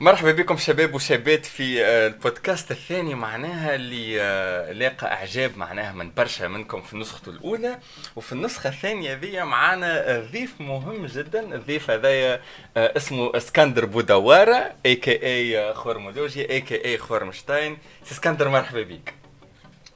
[0.00, 6.12] مرحبا بكم شباب وشابات في آه، البودكاست الثاني معناها اللي آه، لاقى أعجاب معناها من
[6.16, 7.78] برشا منكم في نسخته الأولى.
[8.16, 11.54] وفي النسخة الثانية ذي معنا ضيف مهم جدا.
[11.54, 12.40] الضيف هذايا
[12.76, 17.78] آه، اسمه إسكندر بودوارة اي كي اي خورمولوجيا اي كي اي خورمشتاين
[18.12, 19.14] إسكندر مرحبا بك.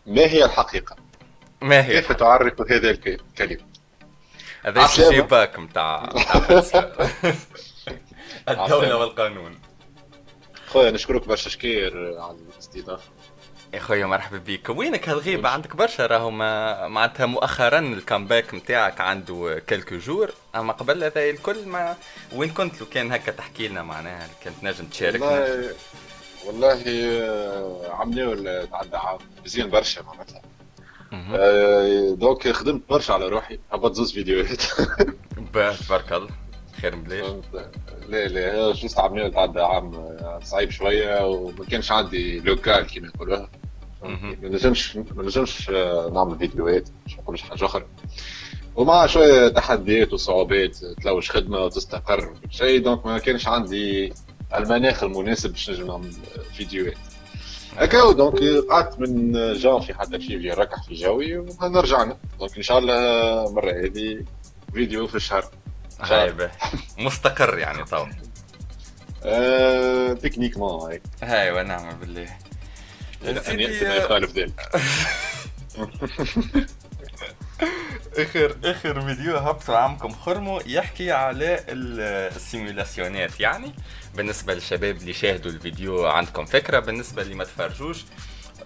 [0.06, 0.96] ما هي الحقيقة؟
[1.62, 3.64] ما هي كيف تعرف هذا الكلمة
[4.62, 6.08] هذا الشباك نتاع
[8.48, 9.67] الدولة والقانون.
[10.68, 13.10] خويا نشكرك برشا شكير على الاستضافه
[13.74, 19.00] يا خويا مرحبا بك وينك هالغيبة؟ عندك برشا راهو ما معناتها مؤخرا ال comeback نتاعك
[19.00, 21.96] عنده quelques jours أما قبل هذا الكل ما
[22.32, 25.74] وين كنت لو كان هكا تحكي لنا معناها كانت نجم تشاركنا؟ والله
[26.46, 30.42] والله آه، عملي ولا تعدى عام مزيان برشا معناتها.
[31.12, 34.62] آه، donc خدمت برشا على روحي هبط زوز فيديوهات.
[35.52, 36.47] تبارك الله.
[36.82, 37.26] خير مليح
[38.08, 43.48] لا لا juste عملنا تعدى عام صعيب شوية وما كانش عندي local كيما يقولوها
[44.02, 47.84] ما نجمش ما نجمش آه، نعمل فيديوهات مش نقولش حاجة أخرى.
[48.76, 54.12] ومع شوية تحديات وصعوبات تلوش خدمة وتستقر شيء donc ما كانش عندي
[54.54, 56.12] المناخ المناسب باش نجم نعمل
[56.52, 56.96] فيديوهات.
[57.76, 58.38] هكا donc
[58.70, 64.24] قعدت من جانفي حتى في ركح في جوي ورجعنا donc إن شاء الله المرة هذه
[64.74, 65.44] فيديو في الشهر.
[66.00, 66.50] هاي
[66.98, 68.06] مستقر يعني تو
[69.24, 71.02] آه، techniquement هيك.
[71.22, 72.28] هاي ونعم بالله.
[73.24, 74.68] ان يخالف ذلك.
[78.18, 83.72] آخر آخر فيديو هبطوا عمكم خرمو يحكي على السيمولاسيونات يعني
[84.14, 88.04] بالنسبة للشباب اللي شاهدوا الفيديو عندكم فكرة بالنسبة اللي ما تفرجوش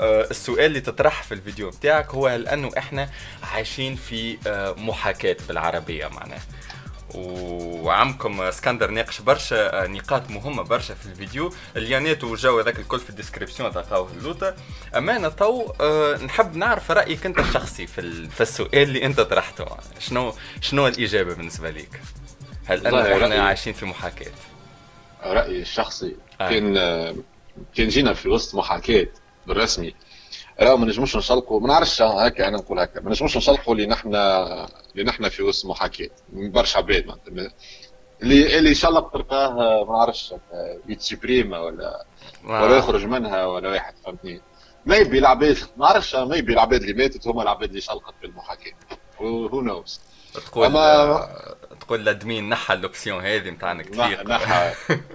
[0.00, 3.10] آه، السؤال اللي تطرح في الفيديو بتاعك هو هل أنه إحنا
[3.52, 6.40] عايشين في آه، محاكاة بالعربية معناه
[7.14, 12.98] وعمكم اسكندر ناقش برشا نقاط مهمة برشا في الفيديو ال liens ات والجو هذاك الكل
[12.98, 14.54] في ال description تلقاوه اللوطة
[14.96, 19.66] أمانة تو أه نحب نعرف رأيك أنت الشخصي في, في السؤال اللي أنت طرحته
[19.98, 22.00] شنو شنو الإجابة بالنسبة لك؟
[22.66, 24.32] هل أننا إحنا عايشين في محاكاة؟
[25.22, 26.48] رأيي الشخصي آه.
[26.50, 26.74] كان
[27.74, 29.06] كان جينا في وسط محاكاة
[29.46, 29.94] بالرسمي
[30.60, 33.00] راه ما نجموش نشلقوا ما نعرفش هكا أنا نقول هكا.
[33.00, 37.52] ما نجموش نشلقوا اللي نحن اللي نحن في وسط محاكاه برشا عباد معناتها.
[38.22, 39.54] اللي اللي يشلق تلقاه
[39.84, 40.34] ما نعرفش
[40.88, 42.04] يت supprima ولا.
[42.44, 44.40] ولا يخرج منها ولا واحد فهمتني؟
[44.86, 48.72] maybe العباد ما نعرفش maybe العباد اللي ماتت هما العباد اللي شلقت في المحاكاه
[49.20, 50.00] who knows
[50.34, 51.28] تقول أما...
[51.80, 54.28] تقول الادمين نحى الأوبسيون هذه نتاعنا كثير.
[54.28, 54.72] نحى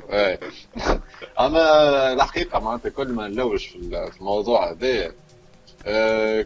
[0.09, 0.39] إيه.
[1.39, 5.11] أما الحقيقة معناتها كل ما نلوج في الموضوع هذا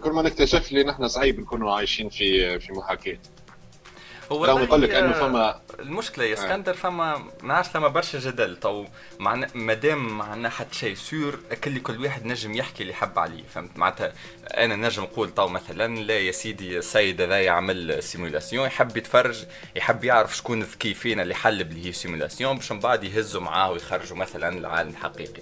[0.04, 3.18] كل ما نكتشف لي نحن صعيب نكونوا عايشين في في محاكاة.
[4.32, 8.58] هو رغم يقول لك إنه فما المشكلة يا اسكندر فما ما عادش فما برشا جدل.
[8.58, 8.86] تو
[9.20, 13.44] معنا مادام معنا حتى شيء sûr كل كل واحد نجم يحكي اللي يحب عليه.
[13.44, 14.14] فهمت؟ معناتها
[14.58, 20.04] أنا نجم نقول تو مثلا لا يا سيدي السيد هذا يعمل simulation يحب يتفرج يحب
[20.04, 24.18] يعرف شكون الذكي فينا اللي حلب اللي هي simulation باش من بعد يهزوا معاه ويخرجوا
[24.18, 25.42] مثلا العالم الحقيقي.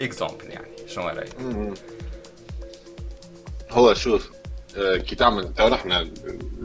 [0.00, 1.34] exemple يعني شنو رأيك؟
[3.70, 4.30] هو شوف
[4.76, 6.10] آه، كي تعمل تو نحن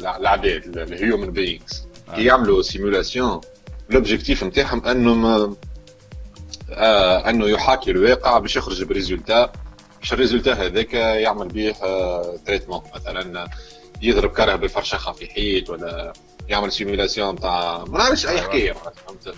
[0.02, 1.84] العباد ال human beings
[2.16, 3.42] كي يعملوا simulation
[3.90, 5.56] l'objectif نتاعهم انه ما
[6.72, 9.52] آه أنه يحاكي الواقع باش يخرج ب résultat.
[10.00, 13.48] باش ال résultat هذاك يعمل به آه traitement مثلا
[14.02, 16.14] يضرب كرهبة يفرشخها في حيط ولا
[16.48, 19.36] يعمل simulation تاع ما نعرفش أي حكاية فهمت؟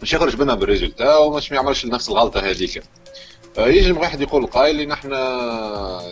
[0.00, 2.82] باش يخرج منها بال résultat ومش ما يعملش نفس الغلطة هذيك.
[3.58, 5.10] آه، يجي واحد يقول قايل لي نحن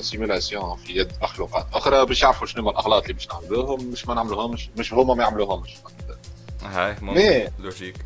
[0.02, 4.70] simulation في يد مخلوقات أخرى باش يعرفوا شنو الاغلاط اللي باش نعملوهم مش ما نعملوهمش
[4.76, 5.70] مش هما ما يعملوهمش.
[6.62, 7.48] هاي mais.
[7.58, 7.96] logique.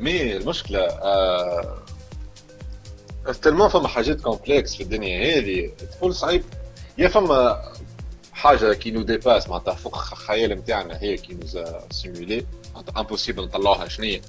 [0.00, 1.78] mais المشكلة آه
[3.42, 5.70] tellement فما حاجات complexes في الدنيا هذه.
[5.98, 6.44] تقول صعيب.
[6.98, 7.62] il y a فما
[8.32, 13.88] حاجة qui nous dépasse معناتها فوق الخيال نتاعنا هي qui nous simulait معناتها impossible نطلعوها
[13.88, 14.20] شنو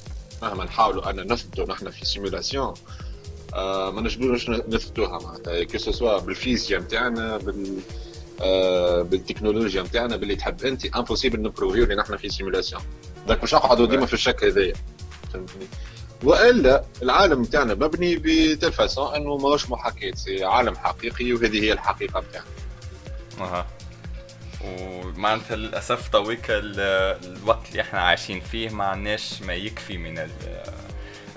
[0.42, 2.74] مهما نحاولوا أن نثبتوا نحن في simulation
[3.54, 5.64] آه ما نجموش نثبتوها معناتها.
[5.64, 7.78] que بالفيزياء نتاعنا بال
[8.42, 12.82] آه بالتكنولوجيا نتاعنا باللي تحب أنت impossible ن prouver يو اللي نحن في simulation
[13.28, 14.74] donc مش نقعدوا ديما في الشك هذايا.
[15.34, 15.68] فهمتني؟
[16.24, 20.14] وإلا العالم نتاعنا مبني ب telle façon إنه ماهوش محاكاة.
[20.42, 22.48] عالم حقيقي وهذه هي الحقيقة نتاعنا
[23.42, 23.68] أها.
[24.66, 30.18] ومعناتها للأسف تويك الوقت اللي إحنا عايشين فيه ما عندناش ما يكفي من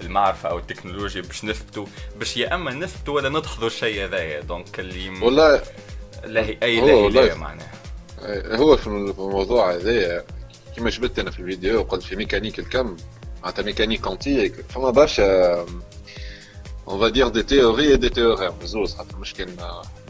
[0.03, 1.87] المعرفة أو التكنولوجيا باش نثبتوا
[2.19, 4.41] باش يا أما نثبتوا ولا ندحضوا الشيء هذايا.
[4.41, 5.63] donc اللي والله
[6.25, 7.73] لا أي لا لا معناها.
[8.57, 10.25] هو في الموضوع هذايا
[10.77, 12.97] كما جبت أنا في الفيديو قلت في ميكانيك الكم
[13.43, 15.55] معناتها mécanique quantique فما برشا
[16.89, 19.57] on va dire des théories des théorèmes زوز خاطر مش كان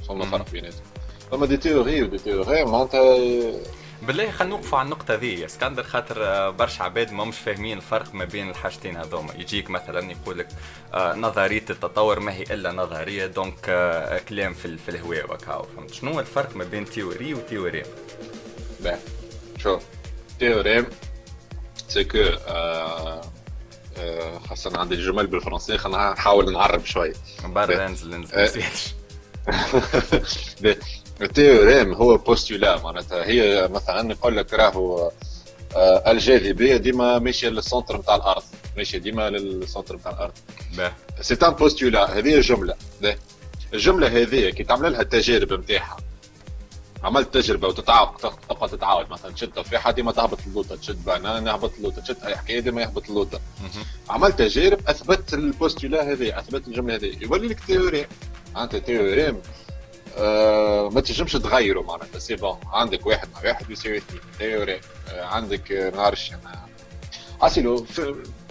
[0.08, 0.82] فما فرق بيناتهم.
[1.30, 3.18] فما des théories و des théorèmes معناتها
[4.06, 5.40] بالله خلينا نوقفوا على النقطة ذي.
[5.40, 9.32] يا اسكندر خاطر آه، برشا عباد ما مش فاهمين الفرق ما بين الحاجتين هذوما.
[9.34, 10.48] يجيك مثلا يقول لك
[10.94, 15.94] آه، نظرية التطور ما هي إلا نظرية donc آه، كلام في, في الهواء وكاو فهمت؟
[15.94, 17.86] شنو هو الفرق ما بين théorie و théorème؟
[18.80, 18.98] لا
[19.58, 19.82] شوف
[20.38, 20.86] théorème
[21.88, 22.18] c'est que
[24.48, 27.12] خاصة عندي الجمل بالفرنسي خلينا نحاول نعرب شوي.
[27.44, 28.62] برا ننزل ننزل
[31.22, 35.10] ال théorème هو postulat معناتها هي مثلا يقول لك راهو
[35.76, 38.42] آه، الجاذبية ديما ماشية لل centre نتاع الأرض
[38.76, 40.32] ماشية ديما لل centre نتاع الأرض.
[41.20, 42.74] c'est un postulat هذه جملة.
[43.74, 45.96] الجملة هذه كي تعمل لها التجارب نتاعها
[47.04, 48.16] عملت تجربة وتتعاود
[48.48, 52.60] تبقى تتعاود مثلا تشد تفاحة ديما تهبط اللوطه تشد بنان يهبط اللوطه تشد أي حكاية
[52.60, 53.40] ديما يهبط اللوطه
[54.10, 57.16] عملت تجارب أثبت ال postulat هذه أثبت الجملة هذه.
[57.20, 58.06] يولي لك théorie
[58.56, 59.42] أنت théorème.
[60.18, 64.78] آه ما تنجمش تغيره معناتها c'est bon عندك واحد مع واحد يساوي اثنين
[65.08, 66.66] آه عندك ما نعرفش أنا
[67.42, 67.86] c'est le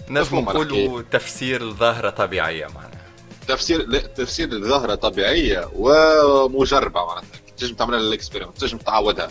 [0.08, 3.04] نجم نقولوا تفسير الظاهره طبيعية معناها.
[3.48, 9.28] تفسير لا تفسير الظاهره طبيعية ومجربة معناتها تنجم تعملها لل experiment تنجم تعودها.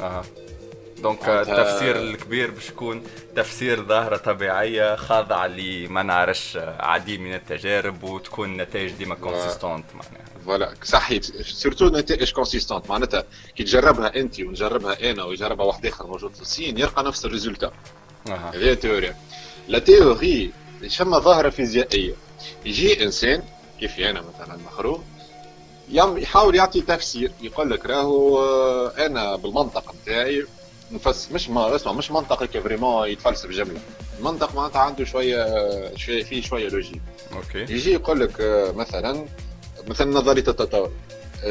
[0.00, 0.22] أها.
[0.98, 3.02] donc التفسير الكبير باش يكون
[3.36, 10.19] تفسير ظاهرة طبيعية خاضعه لما نعرفش عديد من التجارب وتكون نتائج ديما consistantes معناها.
[10.50, 10.74] voilà.
[10.84, 11.22] صحيح.
[11.42, 13.24] surtout نتائج consistantes معناتها
[13.56, 17.70] كي تجربها أنت ونجربها أنا ويجربها واحد آخر موجود في الصين يلقى نفس ال résultat.
[18.28, 19.16] هذه théorie
[19.68, 20.52] la théorie
[20.90, 22.14] فما ظاهرة فيزيائية.
[22.64, 23.42] يجي إنسان
[23.80, 25.04] كيف أنا مثلا مخروم
[25.92, 30.46] يحاول يعطي تفسير يقول لك راهو آه، أنا بالمنطق نتاعي
[30.92, 33.80] نفس مش ما اسمع مش منطق هيك vraiment يتفلسف جمله
[34.18, 35.44] المنطق معناتها عنده شوية
[35.96, 37.02] شوية فيه شوية logique
[37.32, 37.74] OK.
[37.74, 39.26] يجي يقول لك آه، مثلا
[39.86, 40.90] مثلا نظرية التطور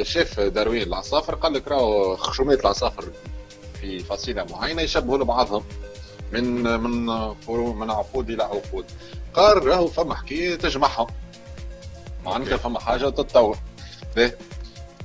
[0.02, 3.06] شاف داروين العصافر قال لك راهو خشومات العصافر
[3.82, 5.64] في فصيلة معينة يشبهوا لبعضهم
[6.32, 7.06] من من
[7.80, 8.86] من عقود إلى عقود.
[9.34, 11.08] قال راهو فما حكايه تجمعهم.
[12.26, 13.58] معناتها فما حاجة تتطور.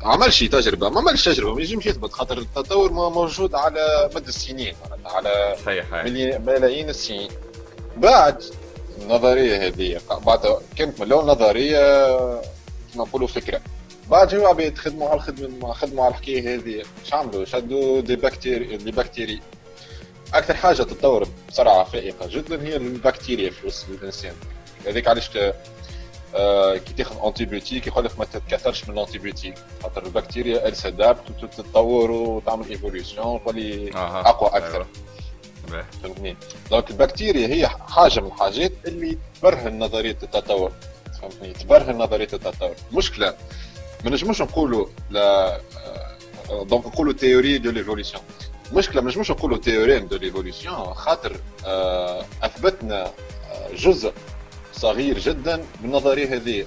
[0.03, 4.75] عمل شي تجربة ما عملش تجربة ما ينجمش يثبت خاطر التطور موجود على مدى السنين
[5.07, 5.95] على صحيح
[6.39, 7.31] ملايين السنين.
[7.97, 8.43] بعد
[9.03, 12.07] النظرية هذه بعد كانت من الأول نظرية
[12.97, 13.61] نقولوا فكرة.
[14.11, 16.83] بعد هو عباد خدموا على الخدمه خدموا على الحكاية هذه.
[17.05, 19.41] اش عملوا؟ شدوا دي بكتيري دي بكتيري.
[20.35, 24.35] أكثر حاجة تتطور بسرعة فائقة جدا هي البكتيريا في وسط الإنسان.
[24.87, 25.31] هذيك علاش
[26.37, 31.31] آه كي تاخذ antibiotique يقول لك ما تتكثرش من ال antibiotique خاطر البكتيريا elle s'adapte
[31.31, 34.87] وتتطور وتعمل évolution تولي أقوى أكثر.
[35.73, 35.85] أيوة.
[36.03, 36.37] فهمتني؟
[36.71, 40.73] donc البكتيريا هي حاجة من الحاجات اللي تبرهن نظرية التطور.
[41.21, 42.75] فهمتني تبرهن نظرية التطور.
[42.91, 43.35] المشكلة
[44.05, 45.61] ما نجموش نقولوا لا
[46.51, 48.23] donc نقولوا théorie de l'évolution
[48.73, 51.37] المشكلة ما نجموش نقولوا théorème de l'évolution خاطر
[52.43, 53.13] أثبتنا
[53.75, 54.13] جزء
[54.73, 56.67] صغير جدا من النظريه هذه.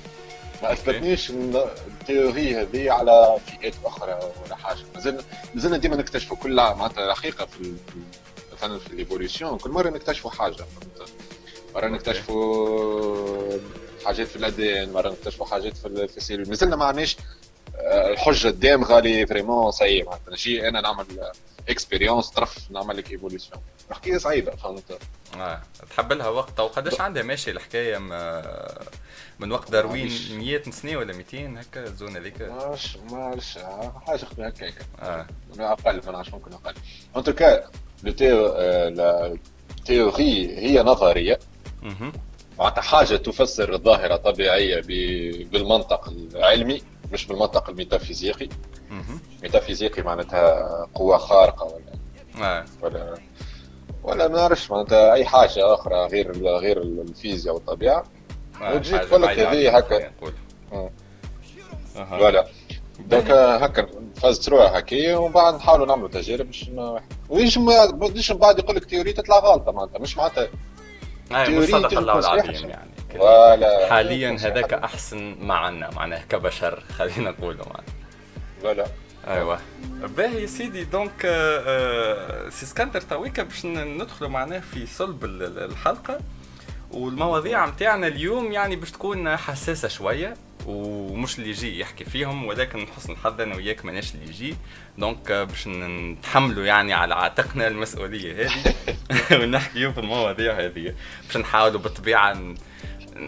[0.64, 4.80] ما أثبتنيش ال théorie هذه على فئات أخرى ولا حاجة.
[4.96, 5.24] مازلنا
[5.56, 7.74] مازلنا ديما نكتشفوا كل معناتها حقيقه في
[8.54, 10.66] مثلا في ال évolution كل مرة نكتشفوا حاجة.
[11.76, 13.58] مرة نكتشفوا
[14.08, 17.18] حاجات في ال ADN مره نكتشفوا حاجات في ال cellule مازلنا ما عندناش
[17.76, 21.06] آه، الحجة الدامغة اللي vraiment c'est معناتها نجي أنا نعمل
[21.70, 25.00] expérience طرف نعمل لك évolution الحكاية صعيبة فهمت؟
[25.36, 27.98] آه تحب لها وقت وقداش عندها ماشي الحكاية
[29.40, 33.58] من وقت داروين 100 سنة ولا 200 هكا ال zone هذيك؟ ماش ماش
[34.08, 35.28] حاجة هكاك آه.
[35.60, 36.74] أقل ما نعرفش ممكن أقل.
[37.18, 37.70] en tout cas
[39.78, 41.40] ال théorie هي نظرية.
[42.60, 44.82] معناتها حاجة تفسر الظاهرة الطبيعيه
[45.52, 48.50] بالمنطق العلمي مش بالمنطق الميتافيزيقي.
[49.44, 52.66] ميتافيزيقي معناتها قوة خارقة ولا آه.
[52.82, 53.18] ولا
[54.04, 58.04] ولا ما نعرفش معناتها أي حاجة أخرى غير غير الفيزياء والطبيعة.
[58.62, 58.76] آه.
[58.76, 60.12] وتجي تقول لك هذه هكا.
[61.96, 62.48] voilà.
[63.00, 63.88] donc هكا
[64.18, 66.70] نفسروها هكايا ومن بعد نحاولوا نعملوا تجارب باش
[67.30, 67.94] ويش ما
[68.32, 70.48] بعد يقول لك théorie تطلع غلطه معناتها مش معناتها
[71.32, 72.92] اي صدق الله العظيم يعني.
[73.16, 77.84] ولا حاليا هذاك أحسن ما عنا معناه كبشر خلينا نقولوا معناه
[78.62, 78.86] voilà
[79.28, 79.60] أيوه.
[80.18, 86.20] باهي يا سيدي donc آه، آه، سي اسكندر تويكا باش ندخلوا معناه في صلب الحلقة.
[86.92, 90.34] والمواضيع نتاعنا اليوم يعني باش تكون حساسة شوية.
[90.68, 94.56] ومش اللي يجي يحكي فيهم ولكن حسن الحظ أنا وياك ماناش اللي يجي.
[94.98, 98.74] donc باش نتحملوا يعني على عاتقنا المسؤولية هذه.
[99.44, 100.94] ونحكيوا في المواضيع هذه.
[101.28, 102.56] باش نحاولوا بالطبيعة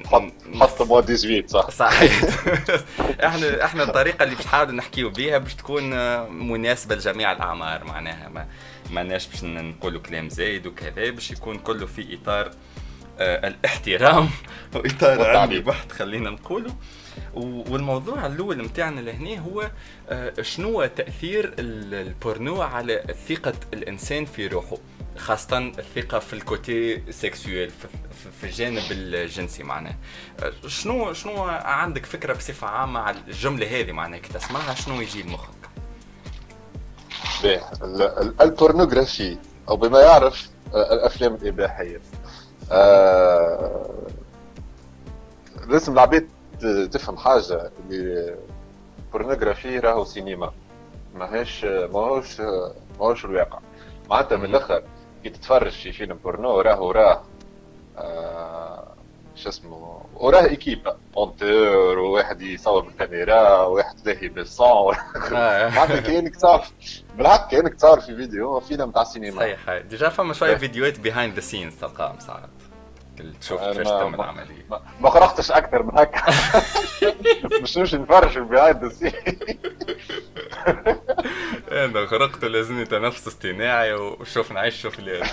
[0.05, 2.21] حط موا 18 صح؟ صحيح.
[3.25, 5.83] إحنا إحنا الطريقة اللي باش نحاولوا نحكيوا بها باش تكون
[6.29, 7.83] مناسبة لجميع الأعمار.
[7.83, 8.47] معناها ما
[8.91, 12.51] ماناش باش نقولوا كلام زايد وكذا باش يكون كله في إطار آه
[13.19, 14.29] الاحترام
[14.75, 16.71] وإطار علمي بحت خلينا نقولوا
[17.33, 19.71] والموضوع الأول نتاعنا لهنا هو
[20.09, 24.77] آه شنو تأثير البورنو على ثقة الإنسان في روحه
[25.17, 27.71] خاصة الثقة في ال côté sexuel
[28.41, 29.95] في الجانب الجنسي معناه.
[30.67, 35.49] شنو شنو عندك فكرة بصفة عامة على الجملة هذه معناها كي تسمعها شنو يجي لمخك؟
[38.41, 39.37] ال pornographie
[39.69, 42.01] أو بما يعرف آه، الأفلام الإباحية.
[42.71, 43.85] آه
[45.67, 46.27] لازم العباد
[46.91, 48.35] تفهم حاجة اللي
[49.05, 50.51] ال pornographie راهو سينما
[51.15, 52.41] ماهيش ماهوش
[52.99, 53.59] ماهوش الواقع.
[54.09, 54.83] معناتها من الآخر
[55.23, 57.23] كي تتفرج في فيلم بورنو راه وراه
[57.97, 58.87] آه
[59.35, 64.95] شو اسمه وراه équipe monteur وواحد يصور بالكاميرا وواحد لاهي بال son.
[65.33, 65.69] آه.
[65.69, 66.71] معناتها كأنك تعرف
[67.17, 71.39] بالحق كأنك تصور في فيديو فيلم تاع السينما صحيح déjà فما شوية فيديوهات behind the
[71.41, 72.49] scenes تلقاهم ساعات
[73.41, 74.65] تشوف كيفاش تم العملية.
[74.99, 76.21] ما, قرأتش أكثر من هكا.
[77.63, 79.11] مش نمشي نفرج في ذا
[81.85, 85.23] أنا خرقت لازمني تنفس اصطناعي وشوف نعيش شوف اللي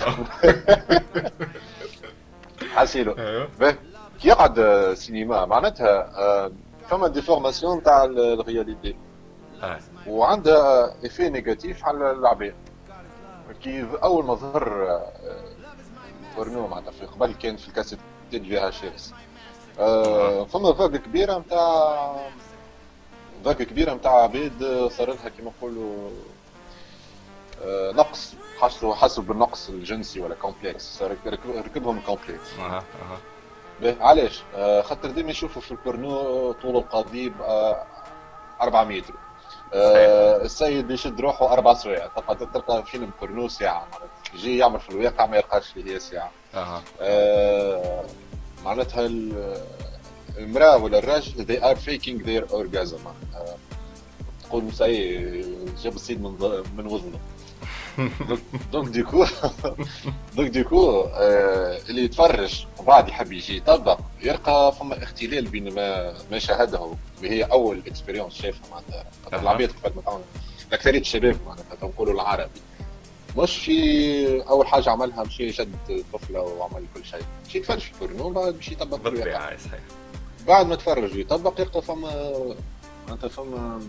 [2.75, 3.15] حسيلو.
[3.17, 3.77] أيوه.
[4.21, 6.51] كي يقعد سينما؟ معناتها آه،
[6.89, 8.95] فما ديفورماسيون تاع الرياليتي.
[9.63, 9.79] آه.
[10.07, 12.55] وعندها افي نيجاتيف على العباد
[13.63, 14.99] كي أول ما ظهر
[16.37, 17.99] بورنو آه، معناتها في قبل كان في الكاسيت
[18.31, 19.13] VHS.
[20.45, 22.15] فما vague كبيرة نتاع
[23.45, 26.09] vague كبيرة نتاع عباد صار لها كيما نقولوا
[27.93, 31.01] نقص حسوا حسوا بالنقص الجنسي ولا complexe
[31.47, 32.83] ركبهم complexe أها
[33.81, 33.95] أها.
[34.01, 37.83] علاش؟ آه خاطر ديما يشوفوا في البورنو طول القضيب آه
[38.61, 39.13] 4 متر.
[39.73, 43.87] آه السيد يشد روحه أربع سوايع تلقى تلقى فيلم بورنو ساعة
[44.35, 46.81] يجي يعمل في الواقع ما يلقاش اللي هي ساعه أه.
[47.01, 48.05] آه
[48.65, 49.05] معناتها
[50.37, 53.07] المرأة ولا الراجل they are faking their orgasm.
[53.35, 53.55] آه
[54.43, 55.17] تقول ساي
[55.83, 57.19] جاب السيد من من وزنه.
[58.71, 59.25] donc du coup
[60.35, 61.07] donc du coup
[61.89, 66.91] اللي يتفرج وبعد يحب يجي يطبق يلقى فما اختلال بين ما ما شاهده
[67.23, 69.41] وهي أول expérience شافها معناتها.
[69.41, 70.21] العباد قبل ما تعمل
[70.73, 72.61] أكثرية الشباب معناتها نقولوا العربي.
[73.37, 78.29] مش في أول حاجة عملها مشي شد طفلة وعمل كل شيء مشي يتفرج في البورنو
[78.29, 79.79] بعد مشي يطبق بالطبيعه صحيح.
[80.47, 82.33] بعد ما تفرج ويطبق يلقى فما
[83.07, 83.81] معناتها فما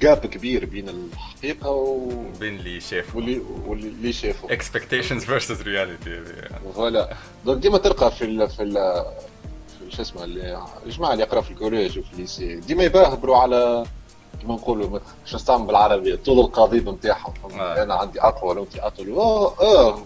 [0.00, 3.16] gap كبير بين الحقيقة وبين اللي شافه.
[3.16, 4.48] واللي واللي شافه.
[4.48, 6.10] Expectations versus reality.
[6.74, 7.16] voilà.
[7.46, 8.72] donc ديما تلقى في ال في ال
[9.90, 10.24] في شو اسمه
[10.86, 13.84] الجماعه اللي يقرأ في ال collège وفي ال lycée ديما يباهبروا على
[14.42, 17.82] كما نقولوا شو نستعمل بالعربي طول القضيب نتاعهم آه.
[17.82, 19.98] أنا عندي اطول وانت اطول آه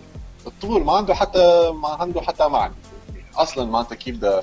[0.46, 2.74] الطول ما عنده حتى ما عنده حتى معنى.
[3.36, 4.42] أصلا معناتها كي يبدا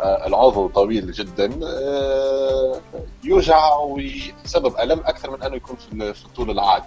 [0.00, 2.80] آه، العضو طويل جدا آه،
[3.24, 5.76] يوجع ويسبب ألم أكثر من أنه يكون
[6.12, 6.84] في الطول العادي.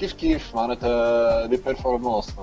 [0.00, 2.34] كيف كيف؟ معناتها les performances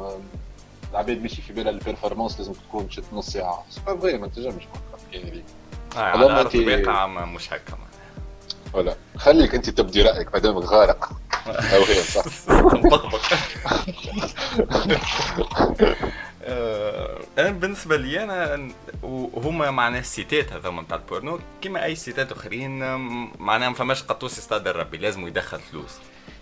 [0.91, 3.63] العباد ماشي في بالها ال performance لازم تكون مشيت نص ساعة.
[3.85, 4.63] vrai ما تنجمش
[5.13, 5.43] يعني
[5.97, 7.77] آه على ارض الواقع مش هكا
[8.75, 11.09] ولا خليك أنت تبدي رأيك ما دامك غارق.
[11.47, 12.23] أو هي صح.
[16.43, 18.69] آه، أنا بالنسبة لي أنا
[19.03, 21.39] وهما معناها السيتات هذوما نتاع البورنو.
[21.61, 22.79] كيما أي سيتات أخرين
[23.39, 25.91] معناها ما فماش قطوس يصطاد لربي لازم يدخل فلوس.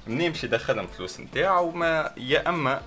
[0.07, 2.81] منين باش يدخلهم فلوس نتاعو؟ ما يا أما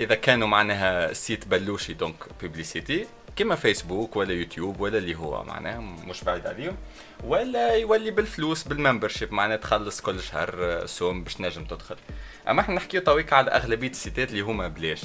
[0.00, 3.06] إذا كانوا معناها site بلاش donc publicité
[3.36, 6.76] كيما فيسبوك ولا يوتيوب ولا اللي هو معناها مش بعيد عليهم
[7.24, 11.96] ولا يولي بالفلوس بال membership معناها تخلص كل شهر سوم باش نجم تدخل.
[12.48, 15.00] أما إحنا نحكيو تويك على أغلبية السيتات اللي هما بلاش.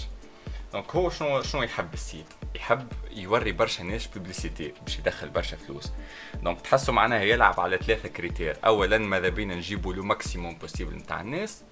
[0.73, 5.57] donc هو شنو شنو يحب ال site؟ يحب يوري برشا ناس publicité باش يدخل برشا
[5.57, 5.91] فلوس.
[6.43, 11.21] donc تحسوا معناها يلعب على ثلاثة critères اولا ماذا بينا نجيبوا le maximum possible نتاع
[11.21, 11.63] الناس.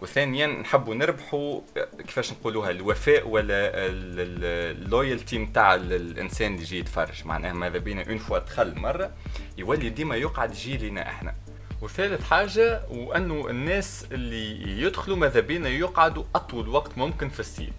[0.00, 1.60] وثانيا نحبوا نربحوا
[1.98, 7.22] كيفاش نقولوها الوفاء ولا ال loyalty نتاع الإنسان اللي يجي يتفرج.
[7.24, 9.10] معناها ماذا بينا une fois دخل مرة
[9.58, 11.34] يولي ديما يقعد يجي لنا إحنا.
[11.82, 17.72] وثالث حاجة وأنه الناس اللي يدخلوا ماذا بينا يقعدوا أطول وقت ممكن في ال site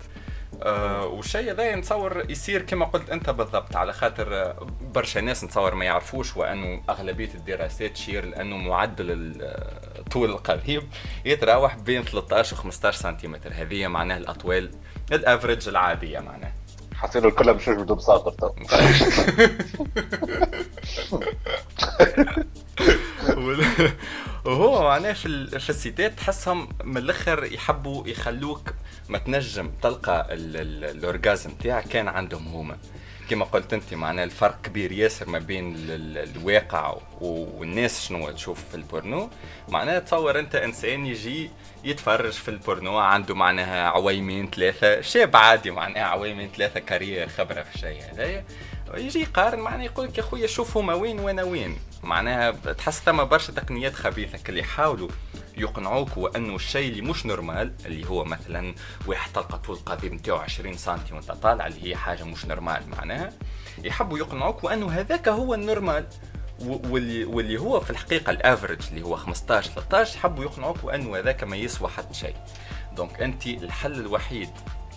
[0.64, 5.76] آه والشيء هذا نتصور يصير كما قلت أنت بالضبط على خاطر آه، برشا ناس نتصور
[5.76, 10.84] ما يعرفوش وأنه أغلبية الدراسات تشير لأنه معدل آه، طول القضيب
[11.26, 13.52] يتراوح بين 13 و 15 سنتيمتر.
[13.54, 14.72] هذه معناها الأطوال
[15.12, 16.54] ال average العادية معناها.
[16.94, 18.52] حسينا الكل مش بدهم ساقط تو.
[24.46, 28.74] وهو معناه في في السيتات تحسهم من الأخر يحبوا يخلوك
[29.10, 32.78] ما تنجم تلقى ال orgasm تاعك كان عندهم هما.
[33.30, 39.30] كما قلت أنت معناه الفرق كبير ياسر ما بين الواقع والناس شنو تشوف في البورنو.
[39.70, 41.50] معناها تصور أنت إنسان يجي
[41.84, 47.76] يتفرج في البورنو عنده معناها عويمين ثلاثة شاب عادي معناها عويمين ثلاثة carrière خبرة في
[47.76, 48.46] الشيء هذايا.
[48.94, 51.78] يجي يقارن معناها يقول لك يا خويا شوف هما وين وأنا وين.
[52.04, 55.10] معناها تحس ثم برشا تقنيات خبيثة اللي يحاولوا
[55.58, 58.76] يقنعوك وانه الشيء اللي مش normal اللي هو مثلا
[59.08, 63.30] واحد تلقى طول القضيب نتاعو 20 سنتي وأنت طالع اللي هي حاجة مش normal معناها
[63.84, 66.08] يحبوا يقنعوك وأنه هذاك هو ال normal.
[66.66, 71.44] واللي واللي هو في الحقيقة ال average اللي هو 15 13 حبوا يقنعوك وأنه هذاك
[71.44, 72.36] ما يسوى حتى شيء.
[72.96, 74.50] donc أنت الحل الوحيد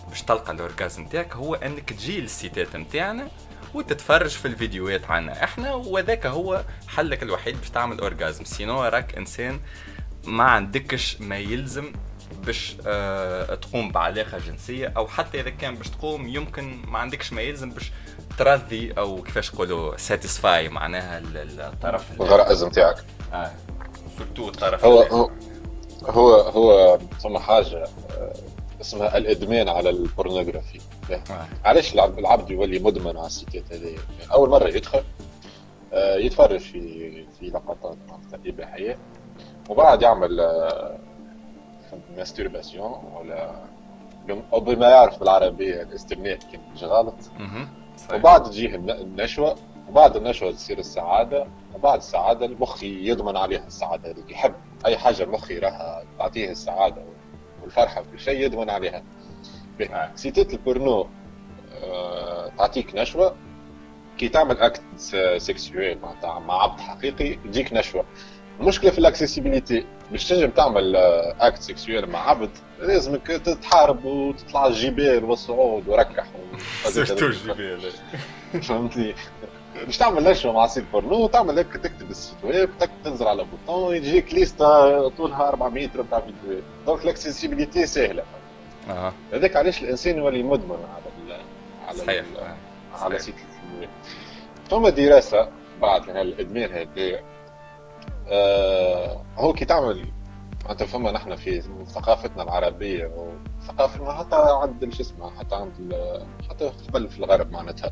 [0.09, 3.27] باش تلقى ال orgasm نتاعك هو أنك تجي للسيتات نتاعنا
[3.75, 5.43] وتتفرج في الفيديوهات عنا.
[5.43, 9.59] إحنا وذاك هو حلك الوحيد باش تعمل orgasm sinon راك إنسان
[10.23, 11.91] ما عندكش ما يلزم
[12.45, 17.41] باش آه تقوم بعلاقة جنسية أو حتى إذا كان باش تقوم يمكن ما عندكش ما
[17.41, 17.91] يلزم باش
[18.37, 22.97] ترضي أو كيفاش نقولوا satisfy معناها الطرف الغرائز نتاعك.
[23.33, 23.51] آه
[24.17, 25.29] surtout الطرف هو هو
[26.03, 28.33] هو هو ثم حاجة آه،
[28.81, 30.77] اسمها الإدمان على ال pornographie.
[30.77, 30.94] آه.
[31.65, 33.85] علاش العبد يولي مدمن على السيتات هذه.
[34.19, 35.03] يعني أول مرة يدخل
[35.93, 37.97] آه، يتفرج في في لقطات
[38.45, 38.97] اباحيه
[39.69, 40.41] وبعد يعمل
[42.17, 43.55] masturbation آه، ولا
[44.53, 47.15] أو بما يعرف بالعربية الاستمناء كان مش غلط
[48.13, 49.55] وبعد تجيه النشوة
[49.89, 51.47] وبعد النشوة تصير السعادة.
[51.75, 54.53] وبعد السعادة المخ يضمن عليها السعادة هذيك يحب
[54.85, 57.01] أي حاجة المخ يراها تعطيه السعادة
[57.63, 59.03] والفرحة وكل شيء يضمن عليها.
[60.15, 61.07] سيتات البورنو
[61.83, 63.35] آه، تعطيك نشوة.
[64.17, 64.81] كي تعمل acte
[65.37, 68.05] sexuel معناتها مع عبد حقيقي تجيك نشوة.
[68.59, 74.67] المشكلة في ال accessibilité باش تنجم تعمل acte آه، sexuel مع عبد لازمك تتحارب وتطلع
[74.67, 76.25] الجبال والصعود وركح.
[76.83, 77.91] surtout الجبال؟
[78.67, 79.15] فهمتني؟
[79.85, 82.69] باش تعمل نشوة مع site porno تعمل هيك تكتب ال site web
[83.03, 88.23] تنزل على bouton يجيك ليستا طولها 400 متر بتاع فيديوهات donc ال accessibilité سهله
[88.89, 89.13] أها.
[89.33, 91.37] هذاك علاش الإنسان يولي مدمن على
[91.87, 92.25] على صحيح.
[93.01, 93.35] على site
[94.69, 95.49] ثم دراسة
[95.81, 97.19] بعد الادمان هذا
[98.27, 100.05] آه هو كي تعمل
[100.69, 103.11] انت فما نحن في ثقافتنا العربية
[103.61, 105.95] وثقافتنا حتى عند شو اسمه حتى عند
[106.49, 107.91] حتى قبل في الغرب معناتها.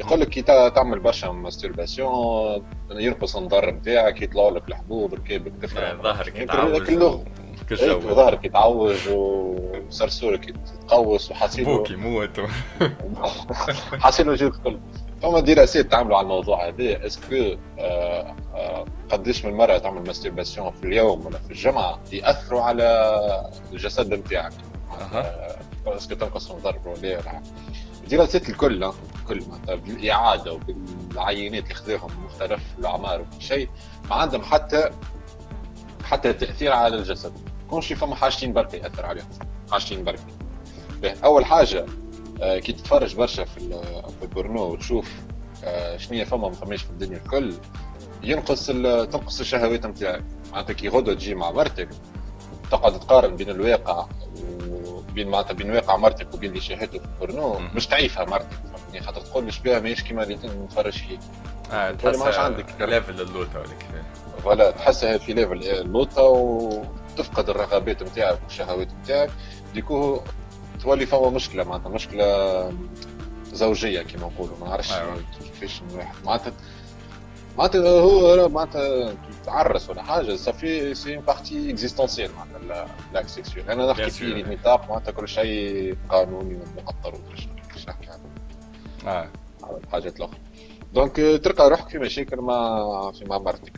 [0.00, 6.38] يقول لك كي تعمل برشا masturbation ينقص النظر نتاعك يطلعوا لك الحبوب ركابك تفهم ظهرك
[7.72, 12.40] يتعوج كالجو ظهرك يتعوج وصرصورك يتقوس وحاسيلو بوك يموت
[14.02, 14.80] حاسيلو جيك كله.
[15.22, 17.06] فما دراسات تعملوا على الموضوع هذا.
[17.06, 22.62] est-ce que آه، آه، قديش من مرة تعمل masturbation في اليوم ولا في الجمعة يأثروا
[22.62, 24.52] على الجسد نتاعك
[25.14, 25.56] أه.
[25.86, 27.42] est-ce que تنقص من ضرب ولا لا؟
[28.04, 28.84] الدراسات الكل
[29.20, 33.68] الكل بالإعادة وبالعينات اللي خذوهم مختلف الأعمار وكل شيء
[34.10, 34.90] ما عندهم حتى
[36.04, 37.32] حتى تأثير على الجسد.
[37.70, 39.28] كون شي فما حاجتين برك يأثر عليهم.
[39.72, 40.20] حاجتين برك.
[41.24, 41.86] أول حاجة
[42.42, 43.60] آه، كي تتفرج برشا في
[44.18, 45.10] في البورنو وتشوف
[45.64, 47.54] آه، شنو فما ما فماش في الدنيا الكل
[48.22, 50.24] ينقص تنقص الشهوات نتاعك.
[50.52, 51.88] معناتها كي غدوة تجي مع مرتك
[52.70, 54.06] تقعد تقارن بين الواقع
[54.68, 58.48] وبين معناتها بين واقع مرتك وبين اللي شاهدته في البورنو مش تعيفها مرتك.
[58.76, 61.18] فهمتني خاطر تقول مش بها ماهيش كيما اللي نتفرج فيه.
[61.72, 62.66] آه تحس عندك.
[62.80, 63.68] level اللوطه ولا
[64.42, 66.22] voilà تحسها في level اللوطه
[67.18, 69.30] وتفقد الرغبات نتاعك والشهوات نتاعك
[69.74, 70.20] du coup
[70.82, 72.72] تولي فما مشكلة معناتها مشكلة
[73.52, 75.16] زوجية كما نقولوا ما نعرفش أيوة.
[75.40, 76.52] كيفاش واحد معناتها
[77.58, 79.14] معناتها هو معناتها
[79.46, 84.80] تعرس ولا حاجة صافي c'est une partie existentielle معناتها l'acte sexuel أنا نحكي في ميتاب
[84.88, 87.48] معناتها كل شيء قانوني ومقطر وكل شيء
[87.88, 89.28] نحكي عنه
[89.62, 90.38] على الحاجات الأخرى.
[90.94, 93.72] donc تلقى روحك في مشاكل مع في مع مرتك.